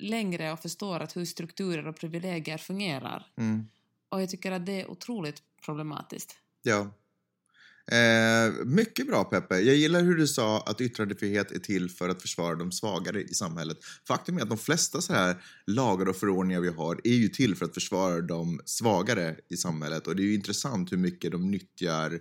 längre 0.00 0.52
och 0.52 0.60
förstår 0.60 1.00
att 1.00 1.16
hur 1.16 1.24
strukturer 1.24 1.86
och 1.86 1.96
privilegier 1.96 2.58
fungerar. 2.58 3.26
Mm. 3.38 3.68
Och 4.08 4.22
jag 4.22 4.28
tycker 4.28 4.52
att 4.52 4.66
det 4.66 4.80
är 4.80 4.90
otroligt 4.90 5.42
problematiskt. 5.64 6.36
Ja. 6.62 6.90
Eh, 7.92 8.52
mycket 8.64 9.06
bra 9.06 9.24
Peppe. 9.24 9.58
Jag 9.58 9.74
gillar 9.76 10.02
hur 10.02 10.16
du 10.16 10.26
sa 10.26 10.60
att 10.60 10.80
yttrandefrihet 10.80 11.52
är 11.52 11.58
till 11.58 11.90
för 11.90 12.08
att 12.08 12.22
försvara 12.22 12.54
de 12.54 12.72
svagare 12.72 13.22
i 13.22 13.34
samhället. 13.34 13.78
Faktum 14.08 14.38
är 14.38 14.42
att 14.42 14.48
de 14.48 14.58
flesta 14.58 15.00
så 15.00 15.12
här 15.12 15.36
lagar 15.66 16.08
och 16.08 16.16
förordningar 16.16 16.60
vi 16.60 16.68
har 16.68 17.00
är 17.04 17.14
ju 17.14 17.28
till 17.28 17.56
för 17.56 17.64
att 17.64 17.74
försvara 17.74 18.20
de 18.20 18.60
svagare 18.64 19.36
i 19.48 19.56
samhället. 19.56 20.06
Och 20.06 20.16
det 20.16 20.22
är 20.22 20.24
ju 20.24 20.34
intressant 20.34 20.92
hur 20.92 20.96
mycket 20.96 21.32
de 21.32 21.50
nyttjar 21.50 22.20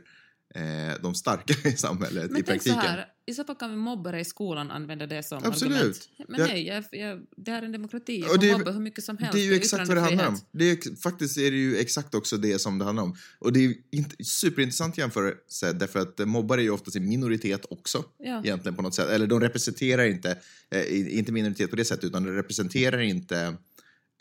eh, 0.57 1.01
de 1.01 1.15
starka 1.15 1.53
i 1.69 1.77
samhället 1.77 2.31
Men 2.31 2.41
i 2.41 2.43
tänk 2.43 2.61
så 2.61 2.69
praktiken. 2.69 2.91
här, 2.97 3.05
i 3.25 3.33
så 3.33 3.43
fall 3.43 3.55
kan 3.55 3.69
vi 3.71 3.77
mobbare 3.77 4.19
i 4.19 4.25
skolan 4.25 4.71
använda 4.71 5.07
det 5.07 5.23
som 5.23 5.41
Absolut. 5.43 5.75
argument. 5.77 6.09
Men 6.27 6.39
Jag- 6.39 6.47
nej, 6.49 6.67
jag, 6.67 6.83
jag, 6.91 7.21
det 7.37 7.51
här 7.51 7.61
är 7.61 7.65
en 7.65 7.71
demokrati, 7.71 8.19
jag 8.19 8.35
Och 8.35 8.43
får 8.43 8.57
mobba 8.59 8.71
hur 8.71 8.79
mycket 8.79 9.03
som 9.03 9.17
helst. 9.17 9.33
Det 9.33 9.39
är 9.39 9.45
ju 9.45 9.53
exakt 9.55 9.87
vad 9.87 9.97
det 9.97 10.01
handlar 10.01 10.27
om. 10.27 10.39
Det 10.51 10.71
är, 10.71 11.01
faktiskt 11.01 11.37
är 11.37 11.51
det 11.51 11.57
ju 11.57 11.77
exakt 11.77 12.15
också 12.15 12.37
det 12.37 12.59
som 12.59 12.77
det 12.79 12.85
handlar 12.85 13.03
om. 13.03 13.15
Och 13.39 13.53
det 13.53 13.65
är 13.65 13.73
inte, 13.91 14.23
superintressant 14.23 14.97
jämförelse 14.97 15.73
därför 15.73 15.99
att 15.99 16.27
mobbare 16.27 16.61
är 16.61 16.63
ju 16.63 16.69
oftast 16.71 16.95
en 16.95 17.09
minoritet 17.09 17.65
också. 17.69 18.03
Ja. 18.17 18.41
Egentligen 18.45 18.75
på 18.75 18.81
något 18.81 18.95
sätt. 18.95 19.09
Eller 19.09 19.27
de 19.27 19.39
representerar 19.39 20.05
inte, 20.05 20.37
eh, 20.71 21.17
inte 21.17 21.31
minoritet 21.31 21.69
på 21.69 21.75
det 21.75 21.85
sättet, 21.85 22.03
utan 22.03 22.23
de 22.23 22.31
representerar 22.31 22.99
inte 22.99 23.53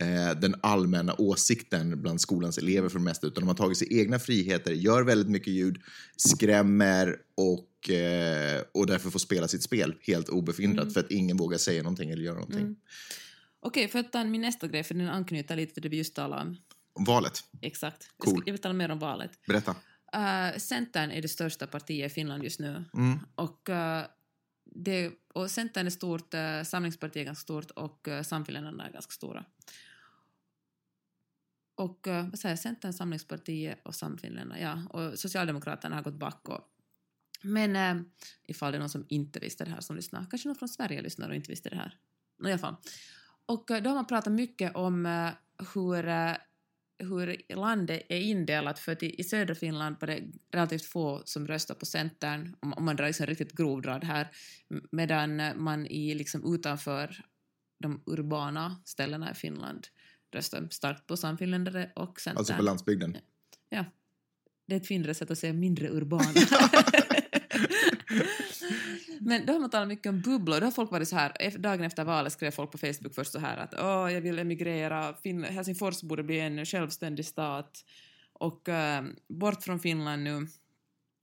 eh, 0.00 0.40
den 0.40 0.54
allmänna 0.62 1.14
åsikten 1.18 2.02
bland 2.02 2.20
skolans 2.20 2.58
elever 2.58 2.88
för 2.88 2.98
det 2.98 3.04
mesta, 3.04 3.26
utan 3.26 3.40
de 3.42 3.48
har 3.48 3.54
tagit 3.54 3.78
sig 3.78 3.98
egna 4.00 4.18
friheter, 4.18 4.72
gör 4.72 5.02
väldigt 5.02 5.28
mycket 5.28 5.52
ljud, 5.52 5.78
skrämmer 6.16 7.16
och, 7.34 7.90
eh, 7.90 8.62
och 8.74 8.86
därför 8.86 9.10
får 9.10 9.18
spela 9.18 9.48
sitt 9.48 9.62
spel 9.62 9.94
helt 10.00 10.28
obefindrat 10.28 10.82
Mm. 10.84 10.92
för 10.94 11.00
att 11.00 11.10
ingen 11.10 11.36
vågar 11.36 11.58
säga 11.58 11.82
någonting 11.82 12.10
eller 12.10 12.22
göra 12.22 12.34
någonting. 12.34 12.60
Mm. 12.60 12.76
Okej, 13.60 13.88
för 13.88 13.98
att 13.98 14.12
ta 14.12 14.24
min 14.24 14.40
nästa 14.40 14.68
grej, 14.68 14.84
för 14.84 14.94
den 14.94 15.08
anknyter 15.08 15.56
lite 15.56 15.74
till 15.74 15.82
det 15.82 15.88
vi 15.88 15.96
just 15.96 16.14
talade 16.14 16.42
om. 16.42 16.56
Om 16.94 17.04
valet, 17.04 17.40
Exakt. 17.62 18.08
Jag, 18.18 18.24
Cool. 18.24 18.40
ska, 18.40 18.48
jag 18.48 18.52
vill 18.52 18.62
tala 18.62 18.74
mer 18.74 18.90
om 18.90 18.98
valet. 18.98 19.30
berätta. 19.46 19.70
Uh, 20.16 20.58
Centern 20.58 21.10
är 21.10 21.22
det 21.22 21.28
största 21.28 21.66
partiet 21.66 22.10
i 22.12 22.14
Finland 22.14 22.44
just 22.44 22.60
nu. 22.60 22.84
Mm. 22.94 23.18
Och, 23.34 23.70
eh, 23.70 24.04
det, 24.76 25.12
och 25.28 25.50
Centern 25.50 25.87
är 25.87 25.90
stort, 25.90 26.35
eh, 26.35 26.62
Samlingspartiet 26.62 27.16
är 27.23 27.25
ganska 27.25 27.42
stort 27.42 27.71
och 27.71 28.09
eh, 28.09 28.23
Samfinländarna 28.23 28.87
är 28.87 28.92
ganska 28.92 29.12
stora. 29.12 29.45
Och 31.75 32.09
eh, 32.09 32.28
vad 32.28 32.38
säger 32.38 32.52
jag, 32.52 32.59
Centern, 32.59 32.92
Samlingspartiet 32.92 33.78
och 33.83 33.95
Samfinländarna, 33.95 34.61
ja. 34.61 34.83
Och 34.90 35.18
Socialdemokraterna 35.18 35.97
har 35.97 36.02
gått 36.02 36.14
bak. 36.14 36.49
Och, 36.49 36.61
men 37.42 37.97
uh, 37.97 38.02
ifall 38.42 38.73
det 38.73 38.78
är 38.78 38.80
någon 38.80 38.88
som 38.88 39.06
inte 39.09 39.38
visste 39.38 39.64
det 39.64 39.71
här 39.71 39.80
som 39.80 39.97
lyssnar, 39.97 40.26
kanske 40.30 40.49
någon 40.49 40.56
från 40.56 40.68
Sverige 40.68 41.02
lyssnar 41.02 41.28
och 41.28 41.35
inte 41.35 41.50
visste 41.50 41.68
det 41.68 41.76
här. 41.76 41.99
I 42.45 42.47
alla 42.47 42.59
fall. 42.59 42.76
Och 43.47 43.64
då 43.66 43.90
har 43.90 43.95
man 43.95 44.06
pratat 44.06 44.33
mycket 44.33 44.76
om 44.76 45.30
hur 45.75 46.37
hur 46.98 47.54
landet 47.56 48.02
är 48.08 48.20
indelat, 48.20 48.78
för 48.78 48.92
att 48.92 49.02
i, 49.02 49.20
i 49.20 49.24
södra 49.24 49.54
Finland 49.54 49.96
var 50.00 50.06
det 50.06 50.22
relativt 50.52 50.84
få 50.84 51.22
som 51.24 51.46
röstade 51.46 51.80
på 51.80 51.86
Centern, 51.86 52.56
om, 52.60 52.72
om 52.72 52.84
man 52.84 52.96
drar 52.96 53.06
liksom 53.06 53.26
riktigt 53.26 53.52
grovdrad 53.52 54.04
här, 54.04 54.28
m- 54.70 54.88
medan 54.92 55.42
man 55.62 55.86
i 55.86 56.14
liksom 56.14 56.54
utanför 56.54 57.24
de 57.78 58.02
urbana 58.06 58.76
ställena 58.84 59.30
i 59.30 59.34
Finland 59.34 59.86
röstade 60.32 60.70
starkt 60.70 61.06
på 61.06 61.16
Samfinländare 61.16 61.90
och 61.94 62.20
Centern. 62.20 62.38
Alltså 62.38 62.54
på 62.54 62.62
landsbygden. 62.62 63.16
Ja. 63.68 63.84
det 64.66 64.74
är 64.74 64.80
ett 64.80 64.86
finare 64.86 65.14
sätt 65.14 65.30
att 65.30 65.38
säga 65.38 65.52
mindre 65.52 65.88
urbana. 65.90 66.24
Men 69.20 69.46
då 69.46 69.52
har 69.52 69.61
man 69.61 69.70
talat 69.70 69.88
mycket 69.88 70.06
om 70.06 70.20
bubblor. 70.20 70.61
Då 70.61 70.66
har 70.66 70.70
folk 70.70 70.90
varit 70.90 71.08
så 71.08 71.16
här, 71.16 71.58
dagen 71.58 71.85
efter 71.85 72.04
valet 72.04 72.32
skrev 72.32 72.50
folk 72.50 72.70
på 72.70 72.78
Facebook 72.78 73.14
först 73.14 73.32
så 73.32 73.38
här 73.38 73.56
att 73.56 73.75
åh, 73.75 74.12
jag 74.12 74.20
vill 74.20 74.38
emigrera, 74.38 75.14
fin 75.23 75.44
Helsingfors 75.44 76.02
borde 76.02 76.23
bli 76.23 76.40
en 76.40 76.66
självständig 76.66 77.26
stat 77.26 77.85
och 78.32 78.68
uh, 78.68 79.08
bort 79.28 79.62
från 79.62 79.80
Finland 79.80 80.23
nu. 80.23 80.46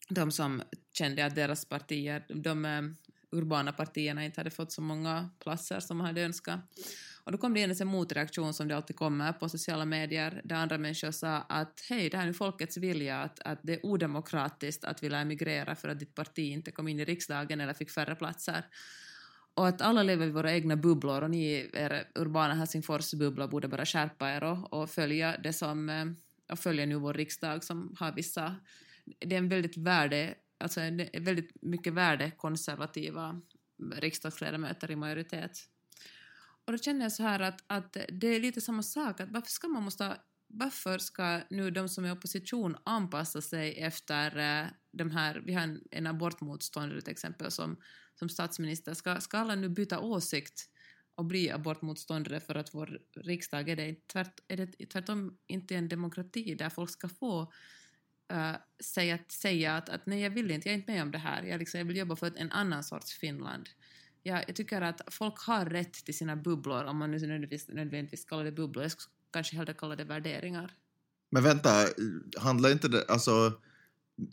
De 0.09 0.31
som 0.31 0.61
kände 0.93 1.25
att 1.25 1.35
deras 1.35 1.65
partier, 1.65 2.25
de 2.27 2.65
uh, 2.65 2.93
urbana 3.31 3.71
partierna 3.71 4.25
inte 4.25 4.39
hade 4.39 4.49
fått 4.49 4.71
så 4.71 4.81
många 4.81 5.29
platser 5.39 5.79
som 5.79 5.97
man 5.97 6.07
hade 6.07 6.21
önskat. 6.21 6.59
Och 7.23 7.31
då 7.31 7.37
kom 7.37 7.53
det 7.53 7.81
en 7.81 7.87
motreaktion 7.87 8.53
som 8.53 8.67
det 8.67 8.75
alltid 8.75 8.95
kommer 8.95 9.33
på 9.33 9.49
sociala 9.49 9.85
medier 9.85 10.41
där 10.43 10.55
andra 10.55 10.77
människor 10.77 11.11
sa 11.11 11.37
att 11.37 11.85
hej, 11.89 12.09
det 12.09 12.17
här 12.17 12.23
är 12.23 12.27
nu 12.27 12.33
folkets 12.33 12.77
vilja, 12.77 13.21
att, 13.21 13.39
att 13.39 13.59
det 13.63 13.73
är 13.73 13.85
odemokratiskt 13.85 14.83
att 14.83 15.03
vilja 15.03 15.19
emigrera 15.19 15.75
för 15.75 15.89
att 15.89 15.99
ditt 15.99 16.15
parti 16.15 16.39
inte 16.39 16.71
kom 16.71 16.87
in 16.87 16.99
i 16.99 17.05
riksdagen 17.05 17.61
eller 17.61 17.73
fick 17.73 17.91
färre 17.91 18.15
platser. 18.15 18.65
Och 19.53 19.67
att 19.67 19.81
alla 19.81 20.03
lever 20.03 20.27
i 20.27 20.31
våra 20.31 20.53
egna 20.53 20.75
bubblor 20.75 21.21
och 21.21 21.29
ni, 21.29 21.69
er 21.73 22.07
urbana 22.15 22.53
Helsingfors-bubbla, 22.53 23.47
borde 23.47 23.67
bara 23.67 23.85
skärpa 23.85 24.29
er 24.29 24.43
och, 24.43 24.73
och 24.73 24.89
följa 24.89 25.37
det 25.37 25.53
som, 25.53 25.89
eh, 25.89 26.05
och 26.51 26.59
följa 26.59 26.85
nu 26.85 26.95
vår 26.95 27.13
riksdag 27.13 27.63
som 27.63 27.95
har 27.99 28.11
vissa, 28.11 28.55
det 29.05 29.35
är 29.35 29.39
en 29.39 29.49
väldigt 29.49 29.77
värde, 29.77 30.33
alltså 30.59 30.79
väldigt 31.13 31.51
mycket 31.61 31.93
värdekonservativa 31.93 33.41
riksdagsledamöter 33.95 34.91
i 34.91 34.95
majoritet. 34.95 35.51
Och 36.65 36.71
då 36.71 36.77
känner 36.77 37.05
jag 37.05 37.11
så 37.11 37.23
här 37.23 37.39
att, 37.39 37.63
att 37.67 37.97
det 38.09 38.27
är 38.27 38.39
lite 38.39 38.61
samma 38.61 38.83
sak, 38.83 39.19
att 39.19 39.31
varför 39.31 39.51
ska 39.51 39.67
man 39.67 39.83
måste 39.83 40.17
varför 40.53 40.97
ska 40.97 41.41
nu 41.49 41.71
de 41.71 41.89
som 41.89 42.05
är 42.05 42.09
i 42.09 42.11
opposition 42.11 42.77
anpassa 42.83 43.41
sig 43.41 43.79
efter 43.79 44.37
eh, 44.37 44.67
de 44.91 45.11
här, 45.11 45.43
vi 45.45 45.53
har 45.53 45.61
en, 45.61 45.81
en 45.91 46.07
abortmotståndare 46.07 47.01
till 47.01 47.11
exempel 47.11 47.51
som, 47.51 47.77
som 48.19 48.29
statsminister, 48.29 48.93
ska, 48.93 49.21
ska 49.21 49.37
alla 49.37 49.55
nu 49.55 49.69
byta 49.69 49.99
åsikt 49.99 50.69
och 51.15 51.25
bli 51.25 51.51
abortmotståndare 51.51 52.39
för 52.39 52.55
att 52.55 52.73
vår 52.73 52.99
riksdag 53.15 53.69
är 53.69 53.75
det, 53.75 54.07
tvärt, 54.07 54.39
är 54.47 54.57
det 54.57 54.85
tvärtom 54.85 55.37
inte 55.47 55.75
en 55.75 55.89
demokrati 55.89 56.55
där 56.55 56.69
folk 56.69 56.89
ska 56.89 57.09
få 57.09 57.41
uh, 58.33 58.55
säga, 58.83 59.19
säga 59.29 59.77
att, 59.77 59.89
att 59.89 60.05
nej 60.05 60.21
jag 60.21 60.29
vill 60.29 60.51
inte, 60.51 60.69
jag 60.69 60.73
är 60.73 60.79
inte 60.79 60.91
med 60.91 61.01
om 61.01 61.11
det 61.11 61.17
här, 61.17 61.43
jag, 61.43 61.59
liksom, 61.59 61.77
jag 61.77 61.85
vill 61.85 61.97
jobba 61.97 62.15
för 62.15 62.33
en 62.37 62.51
annan 62.51 62.83
sorts 62.83 63.13
Finland 63.13 63.69
ja, 64.23 64.43
jag 64.47 64.55
tycker 64.55 64.81
att 64.81 65.01
folk 65.07 65.39
har 65.39 65.65
rätt 65.65 65.93
till 65.93 66.17
sina 66.17 66.35
bubblor, 66.35 66.83
om 66.83 66.97
man 66.97 67.11
nu 67.11 67.19
nödvändigtvis, 67.19 67.67
nödvändigtvis 67.67 68.25
kallar 68.25 68.43
det 68.43 68.51
bubblor. 68.51 68.83
Jag 68.83 68.91
skulle 68.91 69.13
kanske 69.31 69.55
hellre 69.55 69.73
kalla 69.73 69.95
det 69.95 70.03
värderingar. 70.03 70.75
Men 71.31 71.43
vänta, 71.43 71.87
handlar 72.37 72.71
inte 72.71 72.87
det... 72.87 73.05
Alltså, 73.07 73.61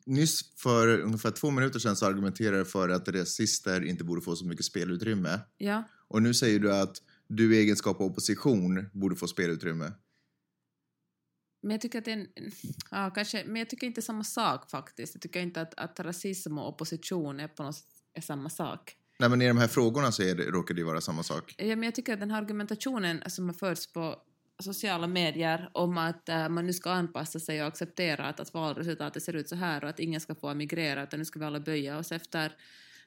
nyss 0.07 0.55
för 0.57 1.01
ungefär 1.01 1.31
två 1.31 1.51
minuter 1.51 1.79
sedan 1.79 1.97
så 1.97 2.07
argumenterade 2.07 2.59
du 2.59 2.65
för 2.65 2.89
att 2.89 3.09
rasister 3.09 3.85
inte 3.85 4.05
borde 4.05 4.21
få 4.23 4.37
så 4.37 4.47
mycket 4.47 4.65
spelutrymme. 4.65 5.41
Ja. 5.57 5.85
Och 6.09 6.23
nu 6.23 6.35
säger 6.35 6.59
du 6.59 6.75
att 6.75 7.03
du 7.27 7.57
i 7.57 7.59
egenskap 7.59 8.01
av 8.01 8.07
opposition 8.07 8.91
borde 8.93 9.17
få 9.17 9.27
spelutrymme. 9.27 9.93
Men 11.63 11.71
jag 11.71 11.81
tycker 11.81 11.99
att 11.99 12.05
det 12.05 12.11
är 12.13 12.17
en, 12.17 12.29
ja, 12.91 13.11
kanske, 13.11 13.45
men 13.47 13.57
jag 13.57 13.71
tycker 13.71 13.87
inte 13.87 14.03
samma 14.03 14.25
sak 14.25 14.71
faktiskt. 14.71 15.15
Jag 15.15 15.23
tycker 15.23 15.41
inte 15.41 15.61
att, 15.61 15.75
att 15.75 16.01
rasism 16.01 16.59
och 16.59 16.69
opposition 16.69 17.41
är 17.41 17.49
på 17.49 17.63
något 17.63 17.77
sätt 17.77 17.87
är 18.15 18.21
samma 18.21 18.51
sak. 18.51 18.97
Nej, 19.21 19.29
men 19.29 19.43
i 19.43 19.49
de 19.49 19.59
här 19.59 19.69
frågorna 19.69 20.13
så 20.13 20.23
är 20.23 20.35
det, 20.35 20.45
råkar 20.45 20.75
det 20.75 20.85
vara 20.85 21.01
samma 21.01 21.23
sak. 21.23 21.55
Ja, 21.59 21.77
men 21.77 21.83
jag 21.83 21.95
tycker 21.95 22.13
att 22.13 22.21
den 22.21 22.31
här 22.31 22.39
argumentationen 22.39 23.17
alltså, 23.17 23.37
som 23.37 23.49
har 23.49 23.55
förts 23.55 23.93
på 23.93 24.23
sociala 24.63 25.07
medier 25.07 25.71
om 25.73 25.99
att 25.99 26.29
äh, 26.29 26.49
man 26.49 26.67
nu 26.67 26.73
ska 26.73 26.91
anpassa 26.91 27.41
sig 27.41 27.63
och 27.63 27.69
acceptera 27.69 28.27
att, 28.27 28.41
att 28.41 28.55
valresultatet 28.55 29.23
ser 29.23 29.37
ut 29.37 29.49
så 29.49 29.57
här 29.57 29.85
och 29.85 29.91
att 29.91 30.01
ingen 30.01 30.21
ska 30.21 30.35
få 30.35 30.49
emigrera 30.49 31.03
utan 31.03 31.19
nu 31.19 31.25
ska 31.25 31.39
vi 31.39 31.45
alla 31.45 31.61
böja 31.61 31.99
oss 31.99 32.13
efter, 32.13 32.53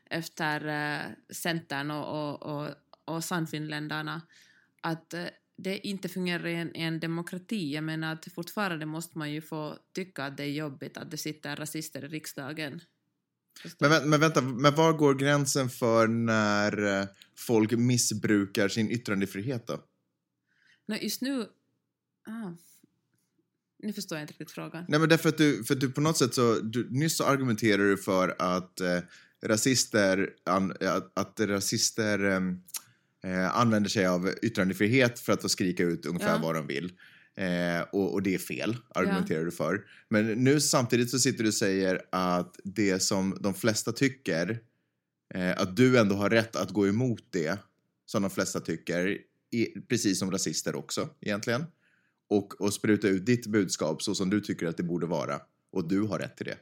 efter 0.09 0.67
äh, 0.67 1.01
Centern 1.33 1.91
och, 1.91 2.07
och, 2.07 2.43
och, 2.43 2.69
och 3.05 3.23
Sannfinländarna. 3.23 4.21
Att 4.81 5.13
äh, 5.13 5.25
det 5.57 5.87
inte 5.87 6.09
fungerar 6.09 6.47
i 6.47 6.55
en, 6.55 6.75
i 6.75 6.81
en 6.81 6.99
demokrati. 6.99 7.73
Jag 7.73 7.83
menar 7.83 8.13
att 8.13 8.27
fortfarande 8.35 8.85
måste 8.85 9.17
man 9.17 9.31
ju 9.31 9.41
få 9.41 9.77
tycka 9.95 10.25
att 10.25 10.37
det 10.37 10.43
är 10.43 10.51
jobbigt 10.51 10.97
att 10.97 11.11
det 11.11 11.17
sitter 11.17 11.55
rasister 11.55 12.05
i 12.05 12.07
riksdagen. 12.07 12.81
Men, 13.79 14.09
men 14.09 14.19
vänta, 14.19 14.41
men 14.41 14.75
var 14.75 14.93
går 14.93 15.13
gränsen 15.13 15.69
för 15.69 16.07
när 16.07 16.99
eh, 16.99 17.07
folk 17.37 17.71
missbrukar 17.71 18.67
sin 18.67 18.91
yttrandefrihet 18.91 19.67
då? 19.67 19.83
Nej, 20.85 21.03
just 21.03 21.21
nu... 21.21 21.47
Ah. 22.27 22.51
Nu 23.79 23.93
förstår 23.93 24.17
jag 24.17 24.23
inte 24.23 24.31
riktigt 24.31 24.51
frågan. 24.51 24.85
Nej, 24.87 24.99
men 24.99 25.09
därför 25.09 25.29
att 25.29 25.37
du, 25.37 25.63
för 25.63 25.73
att 25.73 25.79
du 25.79 25.91
på 25.91 26.01
något 26.01 26.17
sätt 26.17 26.33
så, 26.33 26.59
du, 26.59 26.87
nyss 26.89 27.17
så 27.17 27.23
argumenterade 27.23 27.89
du 27.89 27.97
för 27.97 28.35
att 28.39 28.79
eh, 28.81 28.99
rasister, 29.43 30.29
an, 30.43 30.71
att, 30.79 31.19
att 31.19 31.39
rasister 31.39 32.19
ehm, 32.19 32.61
eh, 33.23 33.57
använder 33.57 33.89
sig 33.89 34.05
av 34.05 34.33
yttrandefrihet 34.41 35.19
för 35.19 35.33
att 35.33 35.41
få 35.41 35.49
skrika 35.49 35.83
ut 35.83 36.05
ungefär 36.05 36.35
ja. 36.35 36.39
vad 36.41 36.55
de 36.55 36.67
vill. 36.67 36.91
Eh, 37.35 37.81
och, 37.91 38.13
och, 38.13 38.23
det 38.23 38.35
är 38.35 38.39
fel, 38.39 38.77
argumenterar 38.95 39.39
ja. 39.39 39.45
du 39.45 39.51
för. 39.51 39.85
Men 40.09 40.25
nu 40.25 40.59
samtidigt 40.61 41.09
så 41.09 41.19
sitter 41.19 41.43
du 41.43 41.49
och 41.49 41.53
säger 41.53 42.01
att 42.11 42.59
det 42.63 42.99
som 42.99 43.37
de 43.39 43.53
flesta 43.53 43.91
tycker, 43.91 44.59
eh, 45.33 45.51
att 45.61 45.75
du 45.75 45.99
ändå 45.99 46.15
har 46.15 46.29
rätt 46.29 46.55
att 46.55 46.71
gå 46.71 46.87
emot 46.87 47.23
det 47.29 47.59
som 48.05 48.21
de 48.21 48.31
flesta 48.31 48.59
tycker, 48.59 49.17
i, 49.51 49.65
precis 49.65 50.19
som 50.19 50.31
rasister 50.31 50.75
också 50.75 51.09
egentligen. 51.21 51.65
Och, 52.29 52.61
och 52.61 52.73
spruta 52.73 53.07
ut 53.07 53.25
ditt 53.25 53.47
budskap 53.47 54.01
så 54.01 54.15
som 54.15 54.29
du 54.29 54.41
tycker 54.41 54.67
att 54.67 54.77
det 54.77 54.83
borde 54.83 55.05
vara. 55.05 55.41
Och 55.71 55.87
du 55.87 56.01
har 56.01 56.19
rätt 56.19 56.37
till 56.37 56.45
det. 56.45 56.57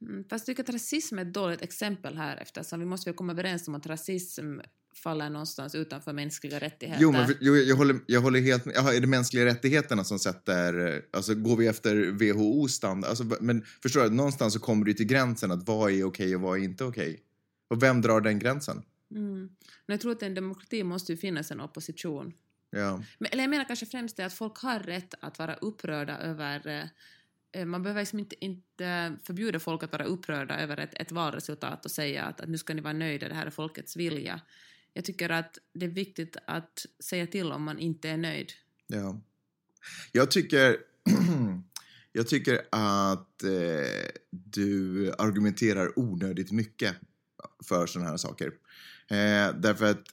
Mm, 0.00 0.24
fast 0.24 0.48
jag 0.48 0.56
tycker 0.56 0.70
att 0.70 0.74
rasism 0.74 1.18
är 1.18 1.22
ett 1.22 1.34
dåligt 1.34 1.62
exempel 1.62 2.16
här 2.16 2.36
eftersom 2.36 2.80
vi 2.80 2.86
måste 2.86 3.12
komma 3.12 3.32
överens 3.32 3.68
om 3.68 3.74
att 3.74 3.86
rasism 3.86 4.58
faller 4.96 5.30
någonstans 5.30 5.74
utanför 5.74 6.12
mänskliga 6.12 6.58
rättigheter. 6.58 7.02
Jo, 7.02 7.12
men 7.12 7.34
jo, 7.40 7.56
jag, 7.56 7.76
håller, 7.76 8.00
jag 8.06 8.20
håller 8.20 8.40
helt 8.40 8.64
med. 8.64 8.74
Jaha, 8.76 8.94
är 8.94 9.00
det 9.00 9.06
mänskliga 9.06 9.44
rättigheterna 9.44 10.04
som 10.04 10.18
sätter... 10.18 11.02
Alltså, 11.12 11.34
går 11.34 11.56
vi 11.56 11.66
efter 11.66 12.10
WHO-standard? 12.10 13.08
Alltså, 13.10 13.24
men 13.40 13.64
förstår 13.82 14.02
du, 14.02 14.10
någonstans 14.10 14.52
så 14.52 14.60
kommer 14.60 14.84
du 14.84 14.94
till 14.94 15.06
gränsen 15.06 15.50
att 15.50 15.66
vad 15.66 15.92
är 15.92 16.04
okej 16.04 16.34
och 16.36 16.40
vad 16.40 16.58
är 16.58 16.62
inte 16.62 16.84
okej. 16.84 17.22
Och 17.70 17.82
vem 17.82 18.02
drar 18.02 18.20
den 18.20 18.38
gränsen? 18.38 18.82
Mm. 19.10 19.38
Men 19.86 19.94
jag 19.94 20.00
tror 20.00 20.12
att 20.12 20.22
en 20.22 20.34
demokrati 20.34 20.84
måste 20.84 21.12
ju 21.12 21.18
finnas 21.18 21.50
en 21.50 21.60
opposition. 21.60 22.32
Ja. 22.70 23.02
Men, 23.18 23.28
eller 23.32 23.42
jag 23.42 23.50
menar 23.50 23.64
kanske 23.64 23.86
främst 23.86 24.16
det 24.16 24.26
att 24.26 24.34
folk 24.34 24.58
har 24.58 24.80
rätt 24.80 25.14
att 25.20 25.38
vara 25.38 25.54
upprörda 25.54 26.18
över 26.18 26.88
eh, 27.52 27.64
man 27.64 27.82
behöver 27.82 28.02
liksom 28.02 28.18
inte, 28.18 28.44
inte 28.44 29.16
förbjuda 29.24 29.60
folk 29.60 29.82
att 29.82 29.92
vara 29.92 30.04
upprörda 30.04 30.58
över 30.60 30.76
ett, 30.76 30.94
ett 30.94 31.12
valresultat 31.12 31.84
och 31.84 31.90
säga 31.90 32.24
att, 32.24 32.40
att 32.40 32.48
nu 32.48 32.58
ska 32.58 32.74
ni 32.74 32.80
vara 32.80 32.92
nöjda, 32.92 33.28
det 33.28 33.34
här 33.34 33.46
är 33.46 33.50
folkets 33.50 33.96
vilja 33.96 34.40
jag 34.96 35.04
tycker 35.04 35.30
att 35.30 35.58
det 35.72 35.86
är 35.86 35.90
viktigt 35.90 36.36
att 36.46 36.86
säga 37.00 37.26
till 37.26 37.52
om 37.52 37.62
man 37.62 37.78
inte 37.78 38.08
är 38.08 38.16
nöjd. 38.16 38.52
Ja. 38.86 39.20
Jag 40.12 40.30
tycker, 40.30 40.76
jag 42.12 42.28
tycker 42.28 42.60
att 42.70 43.42
eh, 43.42 44.10
du 44.30 45.12
argumenterar 45.18 45.98
onödigt 45.98 46.52
mycket 46.52 46.96
för 47.64 47.86
sådana 47.86 48.10
här 48.10 48.16
saker. 48.16 48.46
Eh, 49.08 49.54
därför 49.60 49.90
att 49.90 50.04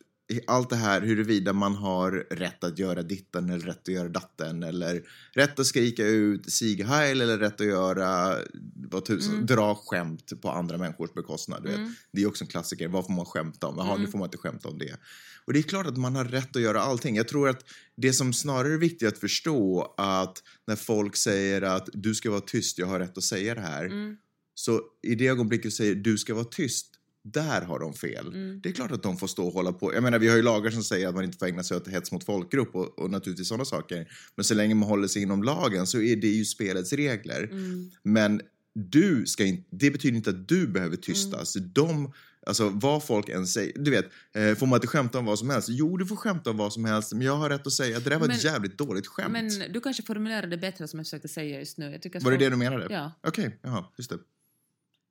allt 0.48 0.70
det 0.70 0.76
här 0.76 1.02
huruvida 1.02 1.54
man 1.54 1.76
har 1.76 2.12
rätt 2.12 2.64
att 2.64 2.80
göra 2.80 3.02
ditten 3.02 3.50
eller 3.50 3.66
rätt 3.66 3.82
att 3.82 3.94
göra 3.94 4.10
datten 4.10 4.64
eller 4.64 5.04
rätt 5.34 5.60
att 5.60 5.66
skrika 5.66 6.06
ut 6.06 6.52
Sieg 6.52 6.86
Heil 6.86 7.22
eller 7.22 7.38
rätt 7.38 7.62
att 7.62 7.68
göra 7.68 8.38
vad 8.76 9.06
tusan, 9.06 9.34
mm. 9.34 9.46
dra 9.46 9.76
skämt 9.76 10.42
på 10.42 10.50
andra 10.50 10.78
människors 10.78 11.14
bekostnad. 11.14 11.68
Mm. 11.68 11.94
Det 12.12 12.22
är 12.22 12.28
också 12.28 12.44
en 12.44 12.48
klassiker. 12.48 12.88
Vad 12.88 13.06
får 13.06 13.14
man 13.14 13.26
skämta 13.26 13.68
om? 13.68 13.76
Jaha, 13.78 13.92
mm. 13.92 14.02
nu 14.02 14.12
får 14.12 14.18
man 14.18 14.28
inte 14.28 14.38
skämta 14.38 14.70
om 14.70 14.78
det. 14.78 14.98
Och 15.46 15.54
det 15.54 15.60
är 15.60 15.64
klart 15.64 15.88
att 15.88 15.98
man 15.98 16.16
har 16.16 16.26
rätt 16.26 16.56
att 16.56 16.62
göra 16.62 16.82
allting. 16.82 17.16
Jag 17.16 17.28
tror 17.28 17.50
att 17.50 17.66
det 17.98 18.14
som 18.14 18.34
snarare 18.34 18.74
är 18.74 18.78
viktigt 18.78 19.08
att 19.08 19.18
förstå 19.18 19.94
att 19.98 20.44
när 20.68 20.76
folk 20.76 21.16
säger 21.16 21.62
att 21.62 21.90
du 21.94 22.16
ska 22.16 22.32
vara 22.32 22.42
tyst, 22.42 22.78
jag 22.78 22.88
har 22.88 23.00
rätt 23.00 23.18
att 23.18 23.24
säga 23.24 23.56
det 23.56 23.62
här. 23.62 23.86
Mm. 23.86 24.18
Så 24.56 24.82
i 25.02 25.16
det 25.16 25.28
ögonblicket 25.28 25.64
du 25.64 25.72
säger 25.72 25.96
du 25.96 26.18
ska 26.18 26.34
vara 26.34 26.46
tyst 26.46 26.93
där 27.24 27.62
har 27.62 27.80
de 27.80 27.94
fel. 27.94 28.28
Mm. 28.28 28.60
Det 28.64 28.70
är 28.70 28.74
klart 28.74 28.92
att 28.92 29.04
de 29.04 29.18
får 29.18 29.28
stå 29.28 29.48
och 29.48 29.54
hålla 29.54 29.74
på. 29.74 29.94
Jag 29.94 30.04
menar, 30.04 30.20
vi 30.20 30.28
har 30.28 30.36
ju 30.36 30.42
lagar 30.42 30.72
som 30.72 30.84
säger 30.84 31.08
att 31.08 31.16
man 31.16 31.24
inte 31.24 31.38
får 31.38 31.46
ägna 31.46 31.64
sig 31.64 31.78
åt 31.78 31.88
hets 31.88 32.12
mot 32.12 32.24
folkgrupp 32.24 32.76
och, 32.76 33.00
och 33.00 33.12
naturligtvis 33.12 33.48
sådana 33.48 33.66
saker. 33.66 34.08
Men 34.36 34.44
så 34.44 34.54
länge 34.54 34.76
man 34.76 34.90
håller 34.90 35.08
sig 35.08 35.22
inom 35.22 35.44
lagen 35.44 35.88
så 35.88 36.02
är 36.02 36.16
det 36.16 36.28
ju 36.28 36.46
spelets 36.46 36.94
regler. 36.94 37.44
Mm. 37.44 37.92
Men 38.04 38.42
du 38.76 39.26
ska 39.26 39.46
inte, 39.46 39.64
det 39.70 39.92
betyder 39.92 40.18
inte 40.18 40.30
att 40.30 40.48
du 40.48 40.68
behöver 40.68 40.96
tystas. 40.96 41.56
Mm. 41.56 41.70
De, 41.74 42.14
alltså 42.46 42.70
vad 42.70 43.04
folk 43.04 43.30
än 43.30 43.48
säger. 43.48 43.74
Du 43.76 43.92
vet, 43.92 44.06
eh, 44.36 44.56
får 44.56 44.66
man 44.68 44.78
inte 44.78 44.88
skämta 44.88 45.20
om 45.20 45.26
vad 45.26 45.40
som 45.40 45.50
helst? 45.50 45.70
Jo, 45.72 45.98
du 45.98 46.06
får 46.06 46.16
skämta 46.16 46.50
om 46.50 46.58
vad 46.58 46.74
som 46.74 46.86
helst, 46.86 47.14
men 47.14 47.22
jag 47.22 47.38
har 47.38 47.50
rätt 47.50 47.68
att 47.68 47.74
säga 47.74 47.98
att 47.98 48.04
det 48.04 48.10
där 48.10 48.20
var 48.20 48.28
men, 48.28 48.36
ett 48.36 48.44
jävligt 48.44 48.78
dåligt 48.78 49.08
skämt. 49.08 49.32
Men 49.32 49.72
du 49.72 49.80
kanske 49.80 50.04
formulerade 50.04 50.48
det 50.48 50.58
bättre 50.58 50.88
som 50.88 51.00
jag 51.00 51.06
försökte 51.06 51.28
säga 51.28 51.60
just 51.60 51.78
nu. 51.78 51.90
Var 51.92 52.00
det 52.00 52.20
folk... 52.22 52.40
det 52.40 52.50
du 52.50 52.56
menade? 52.56 52.88
Ja. 52.90 53.12
Okej, 53.24 53.48
okay, 53.48 53.60
jaha, 53.62 53.86
just 53.98 54.10
det. 54.10 54.18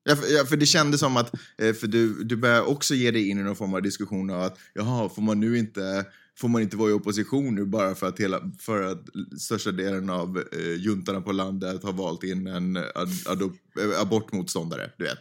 Ja 0.04 0.16
för, 0.16 0.26
ja, 0.34 0.44
för 0.44 0.56
det 0.56 0.66
kändes 0.66 1.00
som 1.00 1.16
att, 1.16 1.34
eh, 1.58 1.74
för 1.74 1.86
du, 1.86 2.24
du 2.24 2.36
börjar 2.36 2.62
också 2.62 2.94
ge 2.94 3.10
dig 3.10 3.28
in 3.28 3.38
i 3.38 3.42
någon 3.42 3.56
form 3.56 3.74
av 3.74 3.82
diskussion 3.82 4.30
av 4.30 4.42
att 4.42 4.58
jaha, 4.74 5.08
får 5.08 5.22
man 5.22 5.40
nu 5.40 5.58
inte 5.58 6.06
får 6.38 6.48
man 6.48 6.62
inte 6.62 6.76
vara 6.76 6.90
i 6.90 6.92
opposition 6.92 7.54
nu 7.54 7.64
bara 7.64 7.94
för 7.94 8.06
att, 8.08 8.20
hela, 8.20 8.40
för 8.58 8.82
att 8.82 9.02
största 9.40 9.72
delen 9.72 10.10
av 10.10 10.42
eh, 10.52 10.74
juntarna 10.74 11.20
på 11.20 11.32
landet 11.32 11.82
har 11.82 11.92
valt 11.92 12.24
in 12.24 12.46
en 12.46 12.76
ad, 12.76 13.08
adop, 13.26 13.52
eh, 13.80 14.00
abortmotståndare, 14.00 14.90
du 14.98 15.04
vet. 15.04 15.18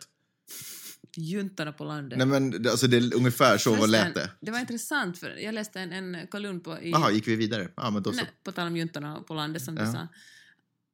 Juntarna 1.17 1.71
på 1.71 1.83
landet. 1.83 2.17
Nej 2.17 2.27
men 2.27 2.67
alltså 2.67 2.87
det 2.87 2.97
är 2.97 3.15
ungefär 3.15 3.57
så 3.57 3.75
vad 3.75 3.89
lät 3.89 4.13
det. 4.15 4.29
Det 4.41 4.51
var 4.51 4.59
intressant, 4.59 5.17
för 5.17 5.29
jag 5.29 5.53
läste 5.55 5.79
en, 5.79 5.91
en 6.15 6.27
kolumn 6.27 6.59
på... 6.61 6.79
i- 6.79 6.93
gick 7.13 7.27
vi 7.27 7.35
vidare? 7.35 7.67
Ja, 7.75 7.89
men 7.89 8.03
då 8.03 8.11
så. 8.11 8.15
Nej, 8.17 8.31
på 8.43 8.51
tal 8.51 8.67
om 8.67 8.77
juntorna 8.77 9.21
på 9.27 9.33
landet 9.33 9.61
som 9.63 9.75
du 9.75 9.81
Ja. 9.81 9.91
sa. 9.91 10.07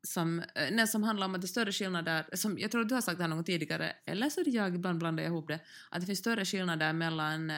Som, 0.08 0.40
eh, 0.40 0.72
nej, 0.72 0.88
som 0.88 1.04
handlar 1.04 1.26
om 1.26 1.36
att 1.36 1.42
det 1.42 1.46
är 1.46 1.48
större 1.48 1.72
skillnader, 1.72 2.26
som, 2.34 2.60
jag 2.60 2.72
tror 2.72 2.82
att 2.82 2.90
du 2.90 2.96
har 2.96 3.02
sagt 3.02 3.18
det 3.18 3.24
här 3.24 3.30
någon 3.30 3.44
tidigare, 3.44 3.94
eller 4.06 4.30
så 4.30 4.40
är 4.42 4.46
det 4.46 4.50
jag, 4.52 4.76
ibland 4.76 5.00
blandar 5.00 5.24
jag 5.24 5.30
ihop 5.32 5.48
det, 5.48 5.60
att 5.90 6.00
det 6.02 6.06
finns 6.06 6.20
större 6.20 6.46
skillnader 6.46 6.94
mellan 6.94 7.50
eh, 7.50 7.58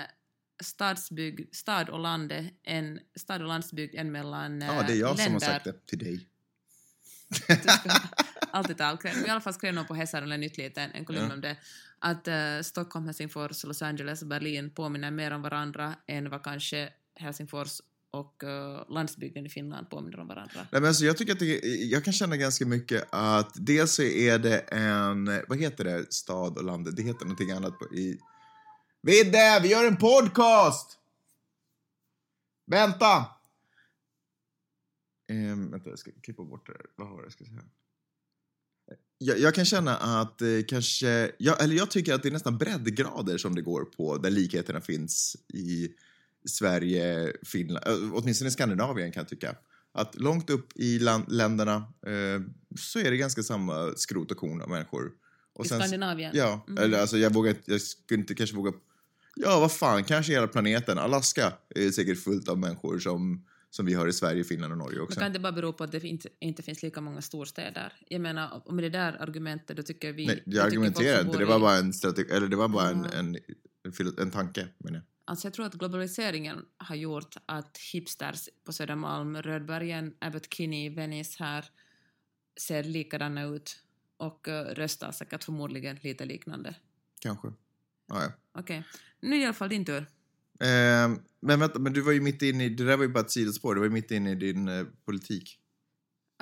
stadsbygd, 0.64 1.56
stad 1.56 1.90
och 1.90 2.00
landet 2.00 2.54
än, 2.64 3.00
stad 3.16 3.42
och 3.42 3.48
landsbygd 3.48 3.96
än 3.96 4.12
mellan 4.12 4.62
Ja, 4.62 4.84
det 4.88 4.94
är 4.94 4.98
jag 4.98 5.18
länder. 5.18 5.24
som 5.24 5.34
har 5.34 5.40
sagt 5.40 5.66
det 5.66 5.86
till 5.86 6.00
dig. 6.00 6.26
Alltid 8.52 8.78
ta 8.78 8.84
all. 8.84 8.98
I 9.26 9.30
alla 9.30 9.42
fall 9.42 9.54
skrev 9.54 9.74
någon 9.74 9.86
på 9.86 9.94
Hesar 9.96 10.22
eller 10.22 10.38
Nytt 10.38 10.58
lite 10.58 10.82
en, 10.82 10.92
en 10.92 11.06
kolumn 11.06 11.28
Ja. 11.28 11.34
om 11.34 11.42
det, 11.42 11.58
att 12.00 12.28
eh, 12.28 12.62
Stockholm, 12.64 13.06
Helsingfors, 13.06 13.64
Los 13.64 13.82
Angeles 13.82 14.22
och 14.22 14.28
Berlin 14.28 14.70
påminner 14.70 15.12
mer 15.12 15.32
om 15.32 15.42
varandra 15.42 15.96
än 16.08 16.30
vad 16.30 16.44
kanske 16.44 16.90
Helsingfors 17.16 17.82
och 18.12 18.44
uh, 18.44 18.94
landsbygden 18.94 19.46
i 19.46 19.50
Finland 19.50 19.90
påminner 19.90 20.20
om 20.20 20.28
varandra. 20.28 20.56
Nej, 20.56 20.82
men 20.82 20.86
alltså, 20.86 21.06
jag, 21.06 21.18
tycker 21.18 21.34
att 21.34 21.40
det, 21.40 21.66
jag 21.66 22.04
kan 22.04 22.14
känna 22.14 22.38
ganska 22.38 22.66
mycket 22.66 23.08
att 23.12 23.52
dels 23.56 23.94
så 23.94 24.02
är 24.02 24.40
det 24.40 24.60
en, 24.60 25.26
vad 25.48 25.60
heter 25.60 25.84
det, 25.84 26.14
stad 26.14 26.58
och 26.58 26.64
landet, 26.64 26.96
det 26.96 27.04
heter 27.04 27.26
någonting 27.26 27.52
annat 27.52 27.80
på, 27.80 27.86
i... 27.96 28.20
Vidde, 29.02 29.60
vi 29.62 29.68
gör 29.68 29.88
en 29.88 29.98
podcast! 29.98 31.00
Vänta! 32.66 33.26
Ehm, 35.30 35.72
vänta, 35.72 35.90
jag 35.90 36.00
ska 36.00 36.12
klippa 36.22 36.44
bort 36.44 36.66
det 36.68 36.74
där. 36.74 36.86
Vad 36.96 37.10
var 37.10 37.18
det 37.18 37.26
jag 37.26 37.34
ska 37.34 37.46
säga? 37.46 37.64
Jag, 39.18 39.40
jag 39.40 39.56
kan 39.56 39.66
känna 39.66 39.98
att 39.98 40.42
eh, 40.42 40.48
kanske, 40.68 41.32
jag, 41.38 41.64
eller 41.64 41.76
jag 41.76 41.92
tycker 41.92 42.14
att 42.14 42.24
det 42.24 42.30
är 42.30 42.34
nästan 42.34 42.58
breddgrader 42.58 43.38
som 43.38 43.56
det 43.56 43.62
går 43.62 43.86
på 43.86 44.18
där 44.18 44.30
likheterna 44.30 44.82
finns 44.82 45.38
i 45.54 45.90
Sverige, 46.46 47.34
Finland, 47.46 47.88
äh, 47.88 48.14
åtminstone 48.14 48.48
i 48.48 48.52
Skandinavien 48.52 49.12
kan 49.12 49.22
jag 49.22 49.28
tycka. 49.30 49.56
Att 49.92 50.16
långt 50.20 50.50
upp 50.50 50.68
i 50.76 51.00
land, 51.00 51.26
länderna 51.32 51.76
eh, 52.06 52.42
så 52.80 53.00
är 53.00 53.12
det 53.12 53.18
ganska 53.18 53.44
samma 53.44 53.94
skrot 53.96 54.32
och 54.32 54.38
korn 54.38 54.62
av 54.62 54.70
människor. 54.70 55.12
Och 55.54 55.66
I 55.66 55.68
sen- 55.70 55.80
Skandinavien? 55.80 56.32
Ja, 56.36 56.66
Mm. 56.68 56.84
eller 56.84 57.00
alltså 57.02 57.18
jag 57.18 57.34
vågar 57.34 57.56
jag 57.66 57.82
skulle 57.82 58.20
inte 58.20 58.36
kanske 58.36 58.56
våga... 58.56 58.72
Ja, 59.36 59.60
vad 59.60 59.72
fan, 59.72 60.04
kanske 60.04 60.34
hela 60.34 60.48
planeten. 60.48 60.98
Alaska 60.98 61.54
är 61.76 61.92
säkert 61.92 62.24
fullt 62.24 62.50
av 62.50 62.58
människor 62.60 63.00
som, 63.00 63.46
som 63.70 63.86
vi 63.86 63.94
har 63.94 64.08
i 64.08 64.14
Sverige, 64.14 64.44
Finland 64.44 64.72
och 64.72 64.78
Norge 64.78 64.96
Men 64.98 65.04
också. 65.04 65.20
kan 65.20 65.34
det 65.34 65.40
bara 65.40 65.52
bero 65.52 65.74
på 65.74 65.84
att 65.84 65.92
det 65.92 66.04
inte, 66.04 66.30
inte 66.40 66.64
finns 66.64 66.84
lika 66.84 67.02
många 67.02 67.22
storstäder? 67.22 67.94
Jag 68.08 68.22
menar, 68.22 68.72
med 68.72 68.84
det 68.84 68.90
där 68.90 69.22
argumentet 69.22 69.78
då 69.78 69.84
tycker 69.84 70.14
vi... 70.14 70.26
Nej, 70.26 70.44
jag 70.46 70.66
argumenterar 70.66 71.22
inte, 71.26 71.38
det 71.38 71.46
var 71.46 71.60
bara 71.60 71.76
en 71.76 71.94
strategi, 71.94 72.32
eller 72.32 72.48
det 72.48 72.56
var 72.56 72.68
bara 72.68 72.90
en, 72.90 73.06
en, 73.06 73.36
en, 73.84 74.14
en 74.18 74.32
tanke, 74.32 74.68
menar 74.78 74.98
jag. 74.98 75.04
Alltså 75.30 75.48
jag 75.48 75.54
tror 75.54 75.66
att 75.66 75.74
globaliseringen 75.74 76.66
har 76.78 76.96
gjort 76.96 77.36
att 77.46 77.78
hipsters 77.78 78.50
på 78.64 78.74
Södermalm, 78.74 79.42
Rödbergen, 79.42 80.14
Abbot 80.20 80.54
Kinney, 80.54 80.90
Venice 80.90 81.44
här 81.44 81.66
ser 82.60 82.84
likadana 82.84 83.44
ut 83.44 83.80
och 84.18 84.48
uh, 84.48 84.54
röstar 84.54 85.12
säkert 85.12 85.44
förmodligen 85.44 86.00
lite 86.02 86.26
liknande. 86.26 86.76
Kanske. 87.20 87.48
Ja, 88.08 88.24
ja. 88.24 88.32
Okej, 88.52 88.84
nu 89.20 89.30
är 89.30 89.32
det 89.36 89.42
i 89.42 89.46
alla 89.46 89.54
fall 89.54 89.70
din 89.70 89.86
tur. 89.86 90.06
Eh, 90.60 91.18
men 91.40 91.60
vänta, 91.60 91.80
men 91.80 91.94
du 91.94 92.02
var 92.02 92.12
ju 92.12 92.22
mitt 92.22 92.42
inne 92.42 92.66
i, 92.66 92.70
det 92.70 92.84
där 92.84 92.98
var 92.98 93.04
ju 93.04 93.10
bara 93.10 93.24
ett 93.24 93.32
sidospår, 93.32 93.76
du 93.76 93.80
var 93.80 93.88
ju 93.88 93.94
mitt 93.94 94.12
inne 94.12 94.32
i 94.32 94.36
din 94.36 94.68
eh, 94.68 94.86
politik. 95.06 95.60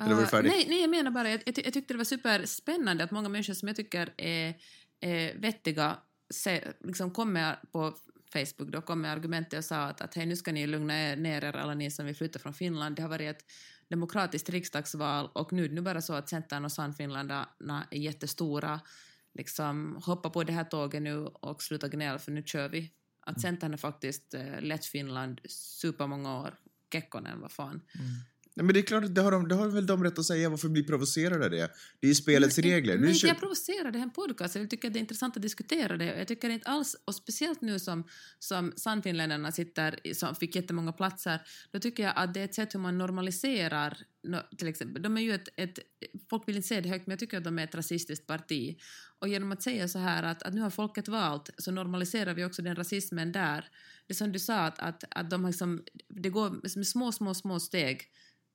Eller 0.00 0.14
var 0.14 0.16
du 0.16 0.22
Uh, 0.22 0.28
färdig? 0.28 0.50
nej, 0.50 0.66
nej, 0.68 0.80
jag 0.80 0.90
menar 0.90 1.10
bara, 1.10 1.30
jag, 1.30 1.42
jag, 1.46 1.58
jag 1.66 1.72
tyckte 1.72 1.94
det 1.94 1.98
var 1.98 2.04
superspännande 2.04 3.04
att 3.04 3.10
många 3.10 3.28
människor 3.28 3.54
som 3.54 3.68
jag 3.68 3.76
tycker 3.76 4.14
är, 4.16 4.54
är 5.00 5.38
vettiga 5.38 5.98
se, 6.30 6.72
liksom 6.80 7.10
kom 7.10 7.32
med 7.32 7.56
på 7.72 7.94
Facebook 8.32 8.68
då 8.68 8.80
kom 8.80 9.00
med 9.00 9.12
argumentet 9.12 9.58
och 9.58 9.64
sa 9.64 9.76
att, 9.76 10.00
att 10.00 10.14
hej, 10.14 10.26
nu 10.26 10.36
ska 10.36 10.52
ni 10.52 10.66
lugna 10.66 10.94
er 10.94 11.16
ner 11.16 11.44
er 11.44 11.56
alla 11.56 11.74
ni 11.74 11.90
som 11.90 12.06
vill 12.06 12.16
flytta 12.16 12.38
från 12.38 12.54
Finland. 12.54 12.96
Det 12.96 13.02
har 13.02 13.08
varit 13.08 13.36
ett 13.36 13.44
demokratiskt 13.88 14.50
riksdagsval 14.50 15.30
och 15.34 15.52
nu 15.52 15.64
är 15.64 15.68
det 15.68 15.74
nu 15.74 15.80
bara 15.80 16.02
så 16.02 16.12
att 16.12 16.28
Centern 16.28 16.64
och 16.64 16.72
Sannfinländarna 16.72 17.86
är 17.90 17.98
jättestora. 17.98 18.80
Liksom 19.34 20.00
hoppa 20.04 20.30
på 20.30 20.44
det 20.44 20.52
här 20.52 20.64
tåget 20.64 21.02
nu 21.02 21.16
och 21.26 21.62
sluta 21.62 21.88
gnälla 21.88 22.18
för 22.18 22.32
nu 22.32 22.42
kör 22.42 22.68
vi. 22.68 22.92
Att 23.20 23.40
Centern 23.40 23.70
har 23.70 23.78
faktiskt 23.78 24.34
eh, 24.34 24.60
lett 24.60 24.86
Finland 24.86 25.40
supermånga 25.48 26.40
år. 26.40 26.54
Kekkonen, 26.92 27.40
vad 27.40 27.52
fan. 27.52 27.80
Nej, 28.58 28.64
men 28.64 28.74
det 28.74 28.80
är 28.80 28.82
klart, 28.82 29.04
det 29.14 29.20
har, 29.20 29.32
de, 29.32 29.48
det 29.48 29.54
har 29.54 29.68
väl 29.68 29.86
de 29.86 30.04
rätt 30.04 30.18
att 30.18 30.24
säga, 30.24 30.48
varför 30.48 30.68
bli 30.68 30.82
provocerade 30.82 31.44
av 31.44 31.50
det? 31.50 31.70
Det 32.00 32.06
är 32.06 32.08
ju 32.08 32.14
spelets 32.14 32.56
Men- 32.56 32.70
regler. 32.70 32.98
Men 32.98 33.10
Nu 33.10 33.12
jag 33.12 33.38
provocerar, 33.38 33.90
det 33.92 33.98
här 33.98 34.04
är 34.04 34.08
en 34.08 34.10
podcast. 34.10 34.54
Jag 34.54 34.70
tycker 34.70 34.90
det 34.90 34.98
är 34.98 35.00
intressant 35.00 35.36
att 35.36 35.42
diskutera 35.42 35.96
det. 35.96 36.04
Jag 36.18 36.28
tycker 36.28 36.50
inte 36.50 36.68
alls, 36.68 36.96
och 37.04 37.14
speciellt 37.14 37.60
nu 37.60 37.78
som, 37.78 38.04
som 38.38 38.72
Sannfinländarna 38.76 39.52
sitter, 39.52 40.14
som 40.14 40.34
fick 40.34 40.56
jättemånga 40.56 40.92
platser, 40.92 41.40
då 41.70 41.78
tycker 41.78 42.02
jag 42.02 42.12
att 42.16 42.34
det 42.34 42.40
är 42.40 42.44
ett 42.44 42.54
sätt 42.54 42.74
hur 42.74 42.80
man 42.80 42.98
normaliserar, 42.98 43.98
till 44.58 44.68
exempel, 44.68 45.02
de 45.02 45.16
är 45.16 45.20
ju 45.20 45.34
ett, 45.34 45.48
ett, 45.56 45.78
folk 46.30 46.48
vill 46.48 46.56
inte 46.56 46.68
säga 46.68 46.80
det 46.80 46.88
högt, 46.88 47.06
men 47.06 47.12
jag 47.12 47.18
tycker 47.18 47.38
att 47.38 47.44
de 47.44 47.58
är 47.58 47.64
ett 47.64 47.74
rasistiskt 47.74 48.26
parti. 48.26 48.78
Och 49.18 49.28
genom 49.28 49.52
att 49.52 49.62
säga 49.62 49.88
så 49.88 49.98
här 49.98 50.22
att, 50.22 50.42
att 50.42 50.54
nu 50.54 50.60
har 50.60 50.70
folket 50.70 51.08
valt, 51.08 51.50
så 51.58 51.70
normaliserar 51.70 52.34
vi 52.34 52.44
också 52.44 52.62
den 52.62 52.76
rasismen 52.76 53.32
där. 53.32 53.64
Det 54.06 54.14
som 54.14 54.32
du 54.32 54.38
sa, 54.38 54.58
att, 54.58 54.78
att, 54.78 55.04
att 55.10 55.30
de 55.30 55.44
har 55.44 55.50
liksom, 55.50 55.84
det 56.08 56.30
går 56.30 56.50
med 56.50 56.86
små, 56.86 57.12
små, 57.12 57.34
små 57.34 57.60
steg 57.60 58.02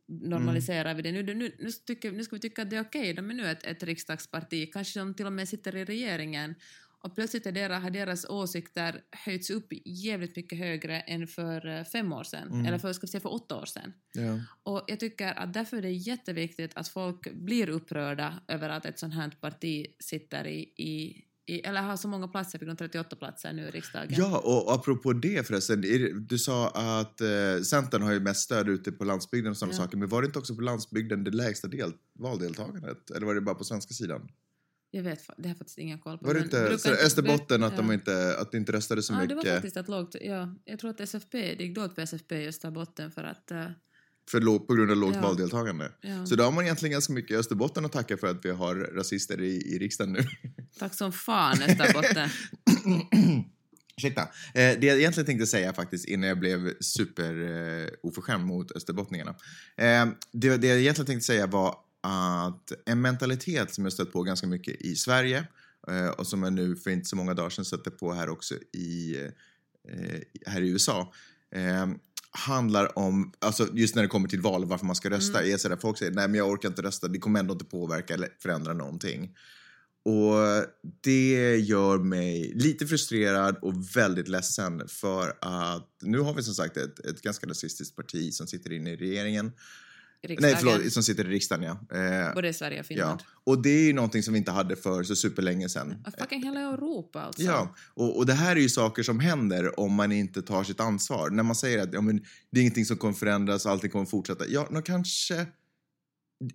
normaliserar 0.07 0.93
vi 0.93 1.01
det. 1.01 1.11
Nu, 1.11 1.23
nu, 1.23 1.55
nu, 1.59 1.71
tycker, 1.71 2.11
nu 2.11 2.23
ska 2.23 2.35
vi 2.35 2.39
tycka 2.39 2.61
att 2.61 2.69
det 2.69 2.75
är 2.75 2.81
okej, 2.81 3.13
de 3.13 3.29
är 3.29 3.33
nu 3.33 3.47
ett, 3.51 3.63
ett 3.65 3.83
riksdagsparti, 3.83 4.73
kanske 4.73 4.99
de 4.99 5.13
till 5.13 5.25
och 5.25 5.33
med 5.33 5.49
sitter 5.49 5.75
i 5.75 5.85
regeringen 5.85 6.55
och 7.03 7.15
plötsligt 7.15 7.45
är 7.45 7.51
deras, 7.51 7.83
har 7.83 7.89
deras 7.89 8.25
åsikter 8.25 9.01
höjts 9.11 9.49
upp 9.49 9.67
jävligt 9.85 10.35
mycket 10.35 10.57
högre 10.59 10.99
än 10.99 11.27
för 11.27 11.67
eh, 11.67 11.83
fem 11.83 12.13
år 12.13 12.23
sedan, 12.23 12.47
Mm. 12.51 12.65
eller 12.65 12.77
för, 12.77 12.93
ska 12.93 13.05
vi 13.05 13.11
säga, 13.11 13.21
för 13.21 13.33
åtta 13.33 13.55
år 13.55 13.65
sedan. 13.65 13.93
Ja. 14.13 14.39
Och 14.63 14.83
jag 14.87 14.99
tycker 14.99 15.39
att 15.39 15.53
därför 15.53 15.77
är 15.77 15.81
det 15.81 15.91
jätteviktigt 15.91 16.71
att 16.77 16.87
folk 16.87 17.33
blir 17.33 17.69
upprörda 17.69 18.41
över 18.47 18.69
att 18.69 18.85
ett 18.85 18.99
sånt 18.99 19.13
här 19.13 19.29
parti 19.41 19.85
sitter 19.99 20.47
i, 20.47 20.59
i, 20.61 21.23
i 21.45 21.59
eller 21.59 21.81
har 21.81 21.97
så 21.97 22.07
många 22.07 22.27
platser, 22.27 22.59
fick 22.59 22.67
de 22.67 22.75
38 22.77 23.15
platser 23.15 23.53
nu 23.53 23.67
i 23.67 23.71
riksdagen. 23.71 24.09
Ja, 24.17 24.39
och 24.39 24.73
apropå 24.73 25.13
det 25.13 25.47
förresten, 25.47 25.81
du 26.27 26.37
sa 26.37 26.69
att 26.69 27.21
eh, 27.21 27.61
Centern 27.63 28.01
har 28.01 28.11
ju 28.11 28.19
mest 28.19 28.41
stöd 28.41 28.69
ute 28.69 28.91
på 28.91 29.03
landsbygden 29.03 29.51
och 29.51 29.57
sådana 29.57 29.73
Ja. 29.73 29.77
saker, 29.77 29.97
men 29.97 30.09
var 30.09 30.21
det 30.21 30.25
inte 30.25 30.39
också 30.39 30.55
på 30.55 30.61
landsbygden 30.61 31.23
det 31.23 31.31
lägsta 31.31 31.67
del, 31.67 31.93
valdeltagandet? 32.19 33.11
Eller 33.11 33.25
var 33.25 33.35
det 33.35 33.41
bara 33.41 33.55
på 33.55 33.63
svenska 33.63 33.93
sidan? 33.93 34.29
Jag 34.91 35.03
vet, 35.03 35.29
det 35.37 35.47
har 35.47 35.55
faktiskt 35.55 35.77
ingen 35.77 35.99
koll 35.99 36.17
på. 36.17 36.25
Var 36.25 36.33
det 36.33 36.39
inte, 36.39 36.77
så 36.77 36.89
Österbotten, 36.89 37.63
att, 37.63 37.77
de 37.77 37.87
ja. 37.87 37.93
inte, 37.93 38.37
att 38.37 38.51
det 38.51 38.57
inte 38.57 38.71
röstade 38.71 39.03
så 39.03 39.13
ja, 39.13 39.17
mycket? 39.17 39.29
det 39.29 39.49
var 39.49 39.55
faktiskt 39.55 39.77
ett 39.77 39.87
lågt, 39.87 40.15
ja, 40.21 40.55
jag 40.65 40.79
tror 40.79 40.89
att 40.89 40.99
SFP, 40.99 41.55
det 41.55 41.63
gick 41.63 41.75
dåligt 41.75 41.95
för 41.95 42.01
SFP 42.01 42.35
i 42.35 42.47
Österbotten 42.47 43.11
för 43.11 43.23
att, 43.23 43.51
eh, 43.51 43.65
För 44.31 44.59
på 44.59 44.73
grund 44.73 44.91
av 44.91 44.97
lågt 44.97 45.15
Ja. 45.15 45.21
valdeltagande. 45.21 45.91
ja, 46.01 46.25
Så 46.25 46.35
då 46.35 46.43
har 46.43 46.51
man 46.51 46.63
egentligen 46.63 46.91
ganska 46.91 47.13
mycket 47.13 47.37
Österbotten 47.39 47.85
att 47.85 47.91
tacka 47.91 48.17
för 48.17 48.27
att 48.27 48.45
vi 48.45 48.49
har 48.49 48.75
rasister 48.75 49.41
i, 49.41 49.75
i 49.75 49.79
riksdagen 49.79 50.13
nu. 50.13 50.19
tack 50.79 50.93
som 50.93 51.11
fan 51.11 51.61
Österbotten. 51.61 52.29
Ursäkta. 53.97 54.21
Eh, 54.21 54.27
det 54.53 54.83
jag 54.83 54.97
egentligen 54.99 55.25
tänkte 55.25 55.47
säga 55.47 55.73
faktiskt 55.73 56.05
innan 56.05 56.29
jag 56.29 56.39
blev 56.39 56.73
super 56.79 57.33
eh, 57.83 57.87
oförskämd 58.03 58.45
mot 58.45 58.71
österbottningarna. 58.71 59.35
Eh, 59.77 60.05
det, 60.31 60.57
det 60.57 60.67
jag 60.67 60.79
egentligen 60.79 61.05
tänkte 61.05 61.25
säga 61.25 61.47
var 61.47 61.75
att 62.01 62.71
en 62.85 63.01
mentalitet 63.01 63.73
som 63.73 63.83
jag 63.83 63.93
stött 63.93 64.11
på 64.13 64.23
ganska 64.23 64.47
mycket 64.47 64.81
i 64.81 64.95
Sverige 64.95 65.47
eh, 65.87 66.07
och 66.07 66.27
som 66.27 66.43
jag 66.43 66.53
nu 66.53 66.75
för 66.75 66.91
inte 66.91 67.05
så 67.09 67.15
många 67.15 67.33
dagar 67.33 67.49
sedan 67.49 67.65
stötte 67.65 67.91
på 67.91 68.13
här 68.13 68.29
också 68.29 68.55
i, 68.73 69.15
eh, 69.89 70.19
här 70.45 70.61
i 70.61 70.69
USA 70.69 71.13
eh, 71.55 71.87
handlar 72.33 72.99
om, 72.99 73.33
alltså 73.39 73.67
just 73.73 73.95
när 73.95 74.01
det 74.01 74.09
kommer 74.09 74.27
till 74.27 74.41
val 74.41 74.63
och 74.63 74.69
varför 74.69 74.85
man 74.85 74.95
ska 74.95 75.09
rösta, 75.09 75.39
Mm. 75.39 75.53
är 75.53 75.57
sådär 75.57 75.77
folk 75.81 75.97
säger 75.97 76.11
nej 76.11 76.27
men 76.27 76.37
jag 76.37 76.49
orkar 76.49 76.69
inte 76.69 76.81
rösta, 76.81 77.07
det 77.07 77.19
kommer 77.19 77.39
ändå 77.39 77.53
inte 77.53 77.65
påverka 77.65 78.13
eller 78.13 78.29
förändra 78.41 78.73
någonting. 78.73 79.35
Och 80.05 80.65
det 81.03 81.57
gör 81.57 81.97
mig 81.97 82.51
lite 82.55 82.87
frustrerad 82.87 83.57
och 83.61 83.95
väldigt 83.95 84.27
ledsen 84.27 84.87
för 84.87 85.33
att 85.41 85.89
nu 86.01 86.19
har 86.19 86.33
vi 86.33 86.43
som 86.43 86.53
sagt 86.53 86.77
ett, 86.77 86.99
ett 86.99 87.21
ganska 87.21 87.47
rasistiskt 87.47 87.95
parti 87.95 88.33
som 88.33 88.47
sitter 88.47 88.73
inne 88.73 88.91
i 88.91 88.95
regeringen. 88.95 89.51
I 90.23 90.27
Nej, 90.27 90.35
riksdagen, 90.35 90.57
förlåt, 90.77 90.93
som 90.93 91.03
sitter 91.03 91.25
i 91.25 91.29
riksdagen 91.29 91.77
ja. 91.89 91.97
Eh, 91.97 92.33
både 92.33 92.49
i 92.49 92.53
Sverige 92.53 92.79
och 92.79 92.85
ja. 92.85 92.87
Finland. 92.87 93.19
Och 93.43 93.61
det 93.61 93.69
är 93.69 93.83
ju 93.85 93.93
någonting 93.93 94.23
som 94.23 94.33
vi 94.33 94.37
inte 94.37 94.51
hade 94.51 94.75
för 94.75 95.03
så 95.03 95.15
superlänge 95.15 95.69
sedan. 95.69 95.95
Ja. 96.05 96.11
Fucking 96.19 96.43
hela 96.43 96.59
Europa 96.59 97.21
alltså. 97.21 97.41
Ja, 97.43 97.75
och, 97.93 98.17
och 98.17 98.25
det 98.25 98.33
här 98.33 98.55
är 98.55 98.59
ju 98.59 98.69
saker 98.69 99.03
som 99.03 99.19
händer 99.19 99.79
om 99.79 99.93
man 99.93 100.11
inte 100.11 100.41
tar 100.41 100.63
sitt 100.63 100.79
ansvar. 100.79 101.29
När 101.29 101.43
man 101.43 101.55
säger 101.55 101.83
att 101.83 101.93
ja, 101.93 102.01
men, 102.01 102.17
det 102.51 102.59
är 102.59 102.61
ingenting 102.61 102.85
som 102.85 102.97
kommer 102.97 103.13
förändras, 103.13 103.65
allting 103.65 103.89
kommer 103.91 104.05
fortsätta. 104.05 104.47
Ja, 104.47 104.67
nå 104.71 104.81
kanske 104.81 105.45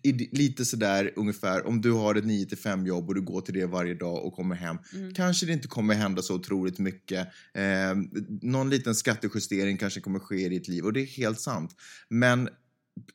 i, 0.02 0.12
lite 0.36 0.64
sådär 0.64 1.12
ungefär, 1.16 1.66
om 1.66 1.80
du 1.80 1.92
har 1.92 2.14
ett 2.14 2.24
9 2.24 2.46
till 2.46 2.58
5 2.58 2.86
jobb 2.86 3.08
och 3.08 3.14
du 3.14 3.20
går 3.20 3.40
till 3.40 3.54
det 3.54 3.66
varje 3.66 3.94
dag 3.94 4.24
och 4.24 4.32
kommer 4.34 4.54
hem, 4.54 4.76
Mm. 4.94 5.14
kanske 5.14 5.46
det 5.46 5.52
inte 5.52 5.68
kommer 5.68 5.94
hända 5.94 6.22
så 6.22 6.34
otroligt 6.34 6.78
mycket. 6.78 7.28
Eh, 7.54 7.94
någon 8.42 8.70
liten 8.70 8.94
skattejustering 8.94 9.76
kanske 9.76 10.00
kommer 10.00 10.18
ske 10.18 10.36
i 10.36 10.48
ditt 10.48 10.68
liv 10.68 10.84
och 10.84 10.92
det 10.92 11.00
är 11.00 11.06
helt 11.06 11.40
sant. 11.40 11.74
Men 12.08 12.48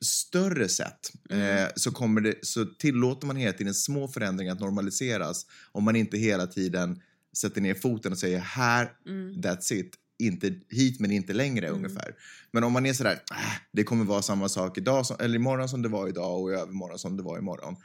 större 0.00 0.68
sett 0.68 1.10
Mm. 1.30 1.64
eh, 1.64 1.68
så, 1.76 1.90
kommer 1.90 2.20
det, 2.20 2.34
så 2.42 2.64
tillåter 2.64 3.26
man 3.26 3.36
hela 3.36 3.52
tiden 3.52 3.74
små 3.74 4.08
förändringar 4.08 4.52
att 4.52 4.60
normaliseras 4.60 5.46
om 5.72 5.84
man 5.84 5.96
inte 5.96 6.18
hela 6.18 6.46
tiden 6.46 7.00
sätter 7.36 7.60
ner 7.60 7.74
foten 7.74 8.12
och 8.12 8.18
säger 8.18 8.38
här, 8.38 8.92
Mm. 9.06 9.32
that's 9.34 9.72
it. 9.72 9.94
Inte 10.18 10.54
hit 10.68 11.00
men 11.00 11.10
inte 11.10 11.32
längre 11.32 11.68
ungefär. 11.68 12.14
Men 12.50 12.64
om 12.64 12.72
man 12.72 12.86
är 12.86 12.92
sådär, 12.92 13.12
äh, 13.30 13.38
det 13.72 13.84
kommer 13.84 14.04
vara 14.04 14.22
samma 14.22 14.48
sak 14.48 14.78
idag 14.78 15.06
som, 15.06 15.16
eller 15.20 15.36
imorgon 15.36 15.68
som 15.68 15.82
det 15.82 15.88
var 15.88 16.08
idag 16.08 16.42
och 16.42 16.50
i 16.50 16.54
övermorgon 16.54 16.98
som 16.98 17.16
det 17.16 17.22
var 17.22 17.38
imorgon. 17.38 17.76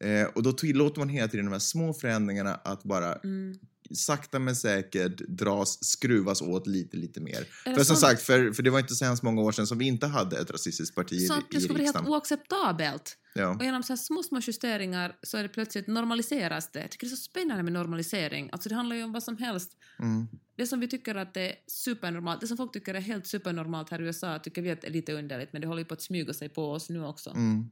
Eh, 0.00 0.24
och 0.26 0.42
då 0.42 0.52
tillåter 0.52 0.98
man 0.98 1.08
hela 1.08 1.28
tiden 1.28 1.46
de 1.46 1.52
här 1.52 1.58
små 1.58 1.94
förändringarna 1.94 2.54
att 2.54 2.82
bara 2.82 3.12
Mm. 3.14 3.58
Sakta 3.94 4.38
men 4.38 4.56
säkert 4.56 5.16
dras, 5.28 5.84
skruvas 5.84 6.42
åt 6.42 6.66
lite, 6.66 6.96
lite 6.96 7.20
mer. 7.20 7.46
Det 7.64 7.74
För 7.74 7.84
som 7.84 7.96
sagt, 7.96 8.22
för, 8.22 8.52
för 8.52 8.62
det 8.62 8.70
var 8.70 8.78
inte 8.78 8.94
så 8.94 9.04
hemskt 9.04 9.22
många 9.22 9.42
år 9.42 9.52
sedan 9.52 9.66
som 9.66 9.78
vi 9.78 9.86
inte 9.86 10.06
hade 10.06 10.38
ett 10.38 10.50
rasistiskt 10.50 10.94
parti 10.94 11.12
i, 11.12 11.26
Så 11.26 11.34
att 11.34 11.50
det 11.50 11.56
i 11.56 11.60
skulle 11.60 11.74
vara 11.74 11.84
helt 11.84 11.96
riksdagen. 11.96 12.12
oacceptabelt. 12.12 13.18
Ja. 13.34 13.54
Och 13.54 13.64
genom 13.64 13.82
så 13.82 13.92
här 13.92 13.96
små, 13.98 14.22
små 14.22 14.40
justeringar 14.42 15.16
så 15.22 15.36
är 15.36 15.42
det 15.42 15.48
plötsligt 15.48 15.86
normaliseras 15.86 16.70
det. 16.72 16.80
Jag 16.80 16.90
tycker 16.90 17.06
det 17.06 17.12
är 17.12 17.16
så 17.16 17.22
spännande 17.22 17.62
med 17.62 17.72
normalisering. 17.72 18.48
Alltså 18.52 18.68
det 18.68 18.74
handlar 18.74 18.96
ju 18.96 19.04
om 19.04 19.12
vad 19.12 19.22
som 19.22 19.36
helst. 19.36 19.70
Mm. 19.98 20.28
Det 20.56 20.66
som 20.66 20.80
vi 20.80 20.88
tycker 20.88 21.14
att 21.14 21.34
det 21.34 21.50
är 21.50 21.54
supernormalt, 21.66 22.40
det 22.40 22.46
som 22.46 22.56
folk 22.56 22.72
tycker 22.72 22.94
är 22.94 23.00
helt 23.00 23.26
supernormalt 23.26 23.90
här 23.90 24.02
i 24.02 24.04
USA 24.04 24.38
tycker 24.38 24.62
vi 24.62 24.70
att 24.70 24.80
det 24.80 24.86
är 24.86 24.92
lite 24.92 25.12
underligt, 25.12 25.52
men 25.52 25.60
det 25.60 25.68
håller 25.68 25.80
ju 25.80 25.84
på 25.84 25.94
att 25.94 26.02
smyga 26.02 26.32
sig 26.34 26.48
på 26.48 26.72
oss 26.72 26.90
nu 26.90 27.04
också. 27.04 27.30
Mm. 27.30 27.70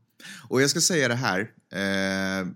Och 0.49 0.63
jag 0.63 0.71
ska 0.71 0.81
säga 0.81 1.09
det 1.09 1.15
här, 1.15 1.41
eh, 1.73 2.49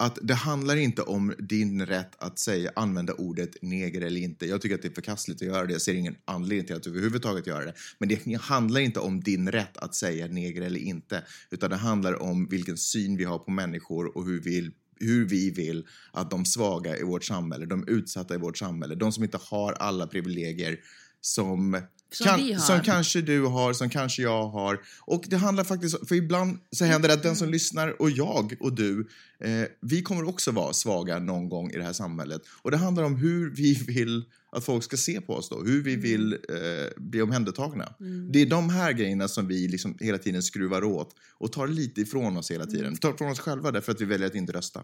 att 0.00 0.18
det 0.22 0.34
handlar 0.34 0.76
inte 0.76 1.02
om 1.02 1.34
din 1.38 1.86
rätt 1.86 2.22
att 2.22 2.38
säga, 2.38 2.72
använda 2.76 3.12
ordet 3.12 3.62
neger 3.62 4.00
eller 4.00 4.20
inte. 4.20 4.46
Jag 4.46 4.62
tycker 4.62 4.74
att 4.74 4.82
det 4.82 4.88
är 4.88 4.92
förkastligt 4.92 5.42
att 5.42 5.48
göra 5.48 5.66
det. 5.66 5.72
Jag 5.72 5.82
ser 5.82 5.94
ingen 5.94 6.16
anledning 6.24 6.66
till 6.66 6.76
att 6.76 6.86
överhuvudtaget 6.86 7.46
göra 7.46 7.64
det. 7.64 7.74
Men 7.98 8.08
det 8.08 8.40
handlar 8.40 8.80
inte 8.80 9.00
om 9.00 9.20
din 9.20 9.52
rätt 9.52 9.76
att 9.76 9.94
säga 9.94 10.26
neger 10.26 10.62
eller 10.62 10.80
inte, 10.80 11.24
utan 11.50 11.70
det 11.70 11.76
handlar 11.76 12.22
om 12.22 12.48
vilken 12.48 12.76
syn 12.76 13.16
vi 13.16 13.24
har 13.24 13.38
på 13.38 13.50
människor 13.50 14.16
och 14.16 14.26
hur 14.26 14.40
vi 14.40 14.70
hur 15.00 15.24
vi 15.24 15.50
vill 15.50 15.86
att 16.12 16.30
de 16.30 16.44
svaga 16.44 16.96
i 16.96 17.02
vårt 17.02 17.24
samhälle, 17.24 17.66
de 17.66 17.88
utsatta 17.88 18.34
i 18.34 18.38
vårt 18.38 18.58
samhälle, 18.58 18.94
de 18.94 19.12
som 19.12 19.24
inte 19.24 19.38
har 19.50 19.72
alla 19.72 20.06
privilegier 20.06 20.78
som, 21.20 21.82
som 22.10 22.36
vi 22.36 22.52
har. 22.52 22.60
som 22.60 22.80
kanske 22.80 23.20
du 23.20 23.44
har, 23.44 23.72
som 23.72 23.90
kanske 23.90 24.22
jag 24.22 24.48
har. 24.48 24.80
Och 25.00 25.24
det 25.28 25.36
handlar 25.36 25.64
faktiskt, 25.64 26.08
för 26.08 26.14
ibland 26.14 26.58
så 26.70 26.84
händer 26.84 27.08
det 27.08 27.14
att 27.14 27.22
den 27.22 27.36
som 27.36 27.48
lyssnar 27.48 28.02
och 28.02 28.10
jag 28.10 28.56
och 28.60 28.72
du, 28.72 29.08
eh, 29.40 29.64
vi 29.80 30.02
kommer 30.02 30.28
också 30.28 30.50
vara 30.50 30.72
svaga 30.72 31.18
någon 31.18 31.48
gång 31.48 31.70
i 31.70 31.76
det 31.76 31.84
här 31.84 31.92
samhället. 31.92 32.42
Och 32.62 32.70
det 32.70 32.76
handlar 32.76 33.04
om 33.04 33.16
hur 33.16 33.50
vi 33.50 33.74
vill 33.74 34.24
att 34.50 34.64
folk 34.64 34.84
ska 34.84 34.96
se 34.96 35.20
på 35.20 35.34
oss 35.34 35.48
då, 35.48 35.62
hur 35.62 35.82
vi 35.82 35.96
vill 35.96 36.32
eh, 36.32 36.38
bli 36.96 37.22
omhändertagna. 37.22 37.94
Mm. 38.00 38.32
Det 38.32 38.42
är 38.42 38.46
de 38.46 38.70
här 38.70 38.92
grejerna 38.92 39.28
som 39.28 39.48
vi 39.48 39.68
liksom 39.68 39.96
hela 40.00 40.18
tiden 40.18 40.42
skruvar 40.42 40.84
åt 40.84 41.14
och 41.38 41.52
tar 41.52 41.66
lite 41.66 42.00
ifrån 42.00 42.36
oss 42.36 42.50
hela 42.50 42.66
tiden. 42.66 42.96
Tar 42.96 43.14
ifrån 43.14 43.30
oss 43.30 43.40
själva 43.40 43.72
därför 43.72 43.92
att 43.92 44.00
vi 44.00 44.04
väljer 44.04 44.26
att 44.26 44.34
inte 44.34 44.52
rösta. 44.52 44.82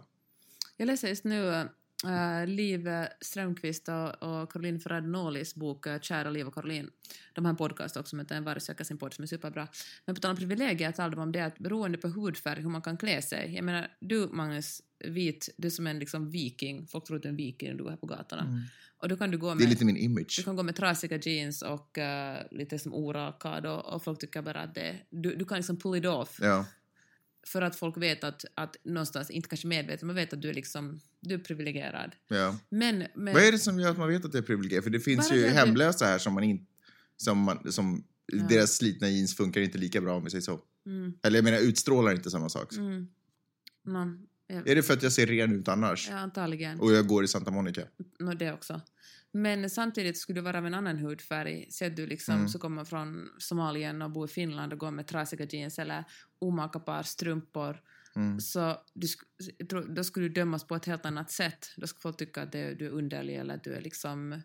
Jag 0.77 0.87
läser 0.87 1.09
just 1.09 1.25
nu 1.25 1.69
uh, 2.07 2.47
Liv 2.47 2.89
Strömqvist 3.21 3.89
och, 3.89 4.23
och 4.23 4.53
Caroline 4.53 4.81
Ferrad-Nolis 4.81 5.55
bok 5.55 5.87
uh, 5.87 6.01
Kära 6.01 6.31
Liv 6.31 6.47
och 6.47 6.55
Caroline. 6.55 6.91
De 7.33 7.45
har 7.45 7.51
en 7.51 7.57
podcast 7.57 7.97
också 7.97 8.11
som 8.11 8.19
heter 8.19 8.37
En 8.37 8.45
varg 8.45 8.61
söker 8.61 8.85
sin 8.85 8.99
podd 8.99 9.15
som 9.15 9.23
är 9.23 9.27
superbra. 9.27 9.69
Men 10.07 10.15
på 10.15 10.21
tal 10.21 10.31
om 10.31 10.37
privilegier 10.37 10.93
talar 10.93 11.11
de 11.11 11.21
om 11.21 11.33
det 11.33 11.41
att 11.41 11.59
beroende 11.59 11.99
på 11.99 12.09
hudfärg 12.09 12.63
hur 12.63 12.69
man 12.69 12.83
kan 12.83 12.97
klä 12.97 13.23
sig. 13.23 13.55
Jag 13.55 13.65
menar, 13.65 13.89
du 14.01 14.29
Magnus, 14.33 14.83
vit, 15.05 15.49
du 15.57 15.71
som 15.71 15.87
är 15.87 15.91
en 15.91 15.99
liksom 15.99 16.31
viking, 16.31 16.87
folk 16.87 17.05
tror 17.05 17.17
att 17.17 17.23
du 17.23 17.29
är 17.29 17.31
en 17.31 17.37
viking 17.37 17.69
när 17.69 17.79
du 17.79 17.85
är 17.87 17.91
här 17.91 17.97
på 17.97 18.07
gatorna. 18.07 18.61
Och 18.99 19.09
då 19.09 19.17
kan 19.17 19.31
du 19.31 19.39
gå 19.39 19.49
med... 19.49 19.59
Det 19.59 19.65
är 19.65 19.69
lite 19.69 19.85
min 19.85 19.97
image. 19.97 20.35
Du 20.37 20.43
kan 20.43 20.57
gå 20.57 20.63
med 20.63 20.77
trasiga 20.77 21.19
jeans 21.19 21.63
och 21.63 21.99
uh, 21.99 22.59
lite 22.59 22.79
som 22.79 22.95
orakad 22.95 23.67
och, 23.67 23.95
och 23.95 24.05
folk 24.05 24.19
tycker 24.19 24.43
bara 24.43 24.61
att 24.61 24.75
det, 24.75 24.97
du, 25.11 25.35
du 25.37 25.45
kan 25.45 25.57
liksom 25.57 25.77
pull 25.77 25.99
it 25.99 26.07
off 26.07 26.39
Ja. 26.41 26.67
För 27.47 27.63
att 27.63 27.77
folk 27.77 27.97
vet 27.97 28.25
att, 28.25 28.45
att 28.55 28.77
någonstans, 28.85 29.31
inte 29.31 29.49
kanske 29.49 29.67
medvetet, 29.67 30.03
men 30.03 30.17
vet 30.17 30.33
att 30.33 30.43
du 30.43 30.49
är 30.51 30.55
liksom, 30.55 31.01
du 31.21 31.35
är 31.35 31.39
privilegierad. 31.39 32.11
Ja. 32.29 32.59
Men, 32.69 33.05
men 33.15 33.35
Vad 33.35 33.43
är 33.43 33.53
det 33.53 33.59
som 33.59 33.81
gör 33.81 33.91
att 33.91 33.99
man 33.99 34.09
vet 34.09 34.25
att 34.25 34.33
det 34.33 34.39
är 34.39 34.43
privilegierat? 34.43 34.85
För 34.85 34.91
det 34.91 35.01
finns 35.01 35.33
ju 35.33 35.47
hemlösa 35.47 36.05
här 36.07 36.19
som 36.19 36.35
man 36.35 36.45
inte... 36.45 36.65
Som 37.17 37.39
man, 37.39 37.73
som, 37.73 38.05
Ja. 38.27 38.47
Deras 38.49 38.77
slitna 38.77 39.09
jeans 39.09 39.37
funkar 39.37 39.61
inte 39.61 39.79
lika 39.79 40.01
bra 40.01 40.17
om 40.17 40.25
vi 40.25 40.31
säger 40.31 40.43
så. 40.43 40.61
mm, 40.87 41.13
Eller 41.23 41.37
jag 41.39 41.45
menar 41.45 41.59
utstrålar 41.59 42.13
inte 42.13 42.31
samma 42.31 42.49
sak. 42.49 42.73
mm, 42.73 43.09
no, 43.85 44.19
ja, 44.47 44.63
Är 44.67 44.75
det 44.75 44.83
för 44.83 44.95
att 44.95 45.03
jag 45.03 45.13
ser 45.13 45.27
ren 45.27 45.53
ut 45.53 45.69
annars? 45.69 46.09
ja, 46.11 46.17
antagligen. 46.17 46.81
Och 46.81 46.93
jag 46.93 47.07
går 47.07 47.25
i 47.25 47.29
Santa 47.29 47.51
Monica? 47.51 47.83
No, 48.19 48.35
det 48.35 48.53
också. 48.53 48.81
Men 49.37 49.71
samtidigt 49.71 50.19
skulle 50.19 50.41
du 50.41 50.45
vara 50.45 50.59
av 50.59 50.67
en 50.67 50.75
annan 50.75 50.99
hudfärg, 50.99 51.67
se 51.71 51.87
att 51.87 51.97
du 51.97 52.07
liksom 52.07 52.35
Mm. 52.35 52.49
så 52.49 52.59
kommer 52.59 52.85
från 52.85 53.29
Somalien 53.39 54.03
och 54.03 54.11
bor 54.11 54.25
i 54.25 54.33
Finland 54.33 54.73
och 54.73 54.79
går 54.79 54.91
med 54.91 55.07
trasiga 55.07 55.47
jeans 55.51 55.79
eller 55.79 56.05
omaka 56.39 56.79
par 56.81 57.03
strumpor, 57.03 57.81
Mm. 58.17 58.41
så 58.41 58.77
du, 58.95 59.07
då 59.89 60.05
skulle 60.05 60.29
du 60.29 60.35
dömas 60.35 60.65
på 60.67 60.75
ett 60.77 60.85
helt 60.85 61.07
annat 61.07 61.31
sätt. 61.31 61.67
Då 61.77 61.87
skulle 61.87 62.01
folk 62.01 62.17
tycka 62.17 62.43
att 62.43 62.53
du 62.53 62.59
är 62.59 62.83
underlig 62.89 63.37
eller 63.37 63.55
att 63.55 63.65
du 63.65 63.73
är 63.75 63.81
liksom... 63.81 64.43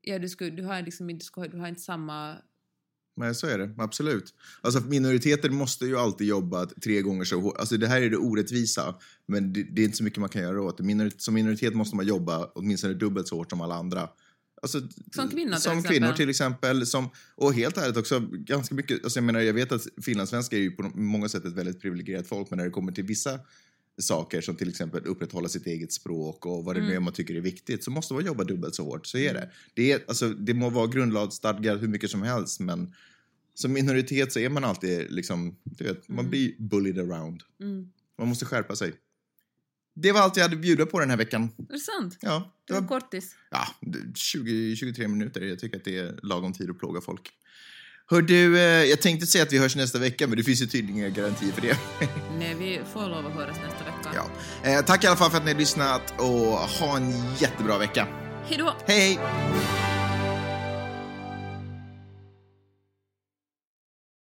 Ja, 0.00 0.18
du, 0.18 0.28
skulle, 0.28 0.50
du, 0.50 0.62
har 0.62 0.82
liksom, 0.82 1.06
du, 1.18 1.20
skulle, 1.24 1.48
du 1.48 1.58
har 1.58 1.68
inte 1.68 1.80
samma... 1.80 2.36
Nej, 3.16 3.34
så 3.34 3.46
är 3.46 3.58
det. 3.58 3.74
Absolut. 3.78 4.34
Alltså, 4.60 4.80
minoriteter 4.80 5.50
måste 5.50 5.86
ju 5.86 5.96
alltid 5.98 6.26
jobba 6.26 6.66
tre 6.66 7.02
gånger 7.02 7.24
så 7.24 7.40
hårt. 7.40 7.56
Alltså, 7.58 7.76
det 7.76 7.86
här 7.86 8.02
är 8.02 8.10
det 8.10 8.16
orättvisa, 8.16 8.94
men 9.26 9.52
det, 9.52 9.62
det 9.62 9.82
är 9.82 9.84
inte 9.84 9.96
så 9.96 10.04
mycket 10.04 10.18
man 10.20 10.28
kan 10.28 10.42
göra 10.42 10.62
åt 10.62 10.76
det. 10.78 10.82
Minoritet, 10.84 11.22
som 11.22 11.34
minoritet 11.34 11.74
måste 11.74 11.96
man 11.96 12.06
jobba 12.06 12.46
åtminstone 12.54 12.94
dubbelt 12.94 13.28
så 13.28 13.36
hårt 13.36 13.50
som 13.50 13.60
alla 13.60 13.74
andra. 13.74 14.08
Alltså, 14.64 14.80
Som 15.12 15.28
kvinnor 15.28 15.52
till 15.52 15.62
Som 15.62 15.72
exempel. 15.72 15.92
kvinnor 15.92 16.12
till 16.12 16.30
exempel. 16.30 16.86
Som, 16.86 17.10
och 17.34 17.54
helt 17.54 17.76
ärligt 17.78 17.96
också, 17.96 18.20
ganska 18.32 18.74
mycket, 18.74 19.04
alltså 19.04 19.18
jag 19.18 19.24
menar, 19.24 19.40
jag 19.40 19.54
vet 19.54 19.72
att 19.72 19.86
finlandssvenskar 20.02 20.56
är 20.56 20.60
ju 20.60 20.70
på 20.70 20.82
många 20.94 21.28
sätt 21.28 21.44
ett 21.44 21.52
väldigt 21.52 21.80
privilegierat 21.80 22.26
folk, 22.26 22.50
men 22.50 22.56
när 22.56 22.64
det 22.64 22.70
kommer 22.70 22.92
till 22.92 23.04
vissa 23.04 23.40
saker 23.98 24.40
som 24.40 24.56
till 24.56 24.68
exempel 24.68 25.06
upprätthålla 25.06 25.48
sitt 25.48 25.66
eget 25.66 25.92
språk 25.92 26.46
och 26.46 26.64
vad 26.64 26.76
det 26.76 26.80
nu 26.80 26.94
är 26.94 27.00
man 27.00 27.12
tycker 27.12 27.34
är 27.34 27.40
viktigt 27.40 27.84
så 27.84 27.90
måste 27.90 28.14
man 28.14 28.26
jobba 28.26 28.44
dubbelt 28.44 28.74
så 28.74 28.84
hårt. 28.84 29.06
Så 29.06 29.18
är 29.18 29.34
det. 29.34 29.50
Det, 29.74 29.92
är, 29.92 30.00
alltså, 30.08 30.28
det 30.28 30.54
må 30.54 30.70
vara 30.70 30.86
grundlagsstadgat 30.86 31.82
hur 31.82 31.88
mycket 31.88 32.10
som 32.10 32.22
helst 32.22 32.60
men 32.60 32.94
som 33.54 33.72
minoritet 33.72 34.32
så 34.32 34.38
är 34.38 34.48
man 34.48 34.64
alltid 34.64 35.12
liksom, 35.12 35.56
du 35.64 35.84
vet, 35.84 36.08
man 36.08 36.30
blir 36.30 36.54
bullied 36.58 36.98
around. 36.98 37.42
Mm. 37.60 37.88
Man 38.18 38.28
måste 38.28 38.44
skärpa 38.44 38.76
sig. 38.76 38.92
Det 39.94 40.12
var 40.12 40.20
allt 40.20 40.36
jag 40.36 40.44
hade 40.44 40.54
att 40.54 40.60
bjuda 40.62 40.86
på 40.86 41.00
den 41.00 41.10
här 41.10 41.16
veckan. 41.16 41.42
Är 41.68 41.72
det 41.72 41.78
sant? 41.78 42.18
Ja, 42.20 42.52
Det 42.68 42.72
var 42.74 42.88
kortis. 42.88 43.34
ja 43.50 43.66
20-23 44.14 45.08
minuter. 45.08 45.40
Jag 45.40 45.58
tycker 45.58 45.76
att 45.76 45.84
det 45.84 45.98
är 45.98 46.18
lagom 46.22 46.52
tid 46.52 46.70
att 46.70 46.78
plåga 46.78 47.00
folk. 47.00 47.30
Hör 48.10 48.22
du, 48.22 48.58
eh, 48.58 48.62
jag 48.64 49.00
tänkte 49.02 49.26
säga 49.26 49.44
att 49.44 49.52
vi 49.52 49.58
hörs 49.58 49.76
nästa 49.76 49.98
vecka, 49.98 50.26
men 50.26 50.36
det 50.36 50.44
finns 50.44 50.62
ju 50.62 50.66
tydligen 50.66 50.96
inga 50.98 51.08
garantier 51.08 51.52
för 51.52 51.60
det. 51.62 51.78
Nej, 52.38 52.54
vi 52.58 52.80
får 52.92 53.00
lov 53.08 53.26
att 53.26 53.32
höras 53.32 53.56
nästa 53.56 53.84
vecka. 53.84 54.28
ja. 54.62 54.70
eh, 54.70 54.84
tack 54.84 55.04
i 55.04 55.06
alla 55.06 55.16
fall 55.16 55.30
för 55.30 55.38
att 55.38 55.44
ni 55.44 55.52
har 55.52 55.58
lyssnat 55.58 56.14
och 56.20 56.58
ha 56.58 56.96
en 56.96 57.12
jättebra 57.38 57.78
vecka. 57.78 58.06
Hej 58.46 58.58
då! 58.58 58.74
Hej! 58.86 59.18